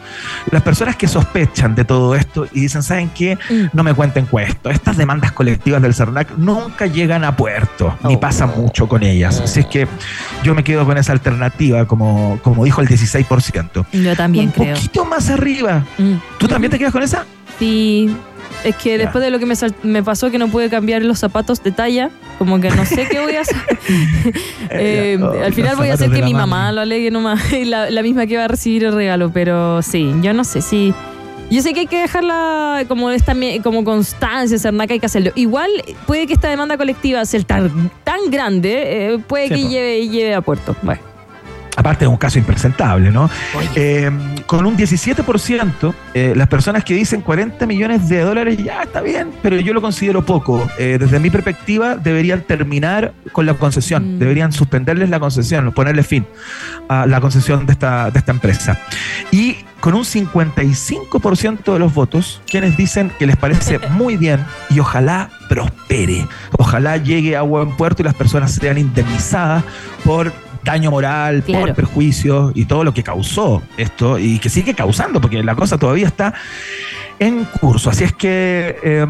[0.51, 3.37] las personas que sospechan de todo esto y dicen, ¿saben qué?
[3.71, 4.69] No me cuenten cuento.
[4.69, 9.39] Estas demandas colectivas del CERNAC nunca llegan a puerto, ni pasa mucho con ellas.
[9.39, 9.87] Así es que
[10.43, 13.85] yo me quedo con esa alternativa como como, dijo el 16%.
[13.91, 14.71] Yo también un creo.
[14.71, 14.75] Mm.
[14.75, 15.85] poquito más arriba.
[16.37, 17.25] ¿Tú también te quedas con esa?
[17.59, 18.15] Sí.
[18.63, 21.61] Es que después de lo que me, me pasó que no pude cambiar los zapatos
[21.63, 23.57] de talla, como que no sé qué voy a hacer.
[24.69, 26.49] Eh, Oh, al final voy a hacer que mi mami.
[26.49, 30.13] mamá lo alegue nomás, la, la misma que va a recibir el regalo, pero sí,
[30.21, 30.93] yo no sé si...
[31.51, 35.31] Yo sé que hay que dejarla como esta como constancia, Cernac, hay que hacerlo.
[35.35, 35.69] Igual
[36.07, 39.69] puede que esta demanda colectiva sea tan, tan grande, eh, puede Sí, que po.
[39.69, 40.75] lleve, lleve a puerto.
[40.81, 41.01] Bueno.
[41.75, 43.29] Aparte es un caso impresentable, ¿no?
[43.75, 44.11] Eh,
[44.45, 49.31] con un 17%, eh, las personas que dicen 40 millones de dólares, ya está bien,
[49.41, 50.67] pero yo lo considero poco.
[50.77, 56.27] Eh, desde mi perspectiva, deberían terminar con la concesión, deberían suspenderles la concesión, ponerle fin
[56.89, 58.79] a la concesión de esta, de esta empresa.
[59.31, 64.79] Y con un 55% de los votos, quienes dicen que les parece muy bien y
[64.79, 69.63] ojalá prospere, ojalá llegue a buen puerto y las personas sean indemnizadas
[70.05, 70.31] por
[70.63, 71.65] daño moral, Claro.
[71.67, 75.77] por perjuicios y todo lo que causó esto y que sigue causando, porque la cosa
[75.77, 76.33] todavía está
[77.19, 77.89] en curso.
[77.89, 79.05] Así es que eh,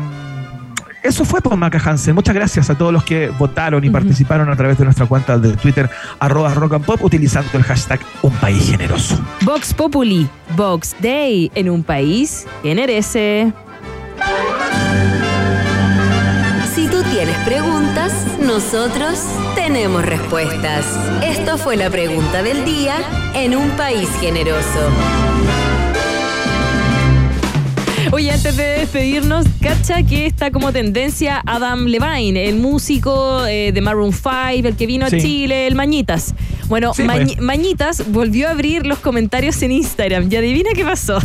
[1.03, 2.15] eso fue por Maca Hansen.
[2.15, 5.51] Muchas gracias a todos los que votaron y participaron a través de nuestra cuenta de
[5.57, 5.89] Twitter,
[6.19, 9.19] arroba rock and pop, utilizando el hashtag Un País Generoso.
[9.41, 13.51] Vox Populi, Vox Day, en un país que merece.
[16.73, 18.13] Si tú tienes preguntas,
[18.53, 19.17] nosotros
[19.55, 20.85] tenemos respuestas.
[21.25, 22.93] Esto fue la pregunta del día
[23.33, 24.91] en un país generoso.
[28.11, 33.81] Oye, antes de despedirnos, cacha que está como tendencia Adam Levine, el músico eh, de
[33.81, 35.15] Maroon 5, el que vino Sí.
[35.15, 36.35] a Chile, el Mañitas.
[36.67, 37.41] Bueno, Sí, pues.
[37.41, 40.31] Mañitas volvió a abrir los comentarios en Instagram.
[40.31, 41.17] Y adivina qué pasó.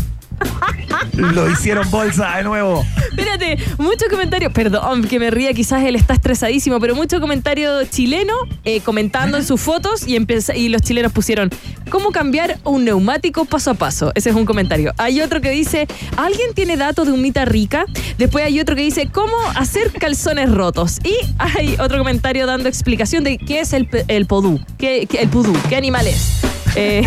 [1.14, 2.84] Lo hicieron bolsa de nuevo.
[3.11, 4.53] Espérate, muchos comentarios.
[4.53, 9.44] Perdón que me ría, quizás él está estresadísimo, pero muchos comentarios chilenos eh, comentando en
[9.44, 10.16] sus fotos y,
[10.55, 11.51] y los chilenos pusieron
[11.90, 14.12] ¿Cómo cambiar un neumático paso a paso?
[14.14, 14.92] Ese es un comentario.
[14.99, 15.86] Hay otro que dice
[16.16, 17.86] ¿Alguien tiene datos de un mita rica?
[18.18, 20.99] Después hay otro que dice ¿Cómo hacer calzones rotos?
[21.05, 23.86] Y hay otro comentario dando explicación de qué es el,
[24.26, 24.61] podú.
[24.76, 25.28] ¿Qué, el?
[25.68, 26.40] ¿Qué animal es?
[26.76, 27.03] Eh,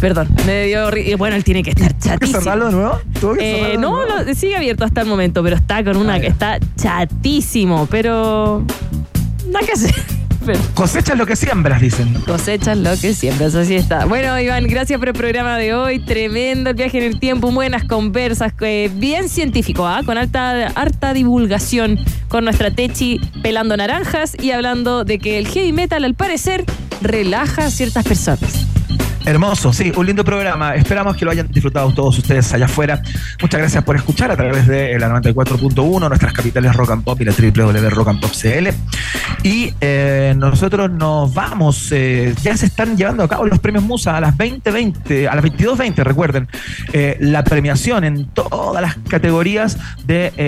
[0.00, 0.90] Perdón, me dio.
[0.90, 2.40] ri- Bueno, él tiene que estar chatísimo.
[2.40, 3.00] cerrarlo de nuevo?
[3.20, 4.22] ¿Tuvo que Eh, de no, nuevo?
[4.26, 8.64] lo- sigue abierto hasta el momento, pero está con una que está chatísimo, pero.
[9.50, 9.94] Nada que hacer.
[10.74, 12.14] Cosechas lo que siembras, dicen.
[12.24, 14.06] Cosechas lo que siembras, así está.
[14.06, 15.98] Bueno, Iván, gracias por el programa de hoy.
[15.98, 20.00] Tremendo el viaje en el tiempo, buenas conversas, eh, bien científico, ¿ah?
[20.06, 25.72] con alta, harta divulgación con nuestra Techi pelando naranjas y hablando de que el heavy
[25.72, 26.64] metal, al parecer,
[27.02, 28.67] relaja a ciertas personas.
[29.28, 30.74] Hermoso, sí, un lindo programa.
[30.74, 33.02] Esperamos que lo hayan disfrutado todos ustedes allá afuera.
[33.42, 37.26] Muchas gracias por escuchar a través de la 94.1, nuestras capitales Rock and Pop y
[37.26, 38.68] la www.rockandpop.cl.
[39.42, 41.92] Y eh, nosotros nos vamos.
[41.92, 45.44] eh, ya se están llevando a cabo los premios Musa a las 20.20, a las
[45.44, 46.48] 22.20, recuerden.
[46.94, 49.76] eh, la premiación en todas las categorías
[50.06, 50.32] de.
[50.38, 50.46] eh,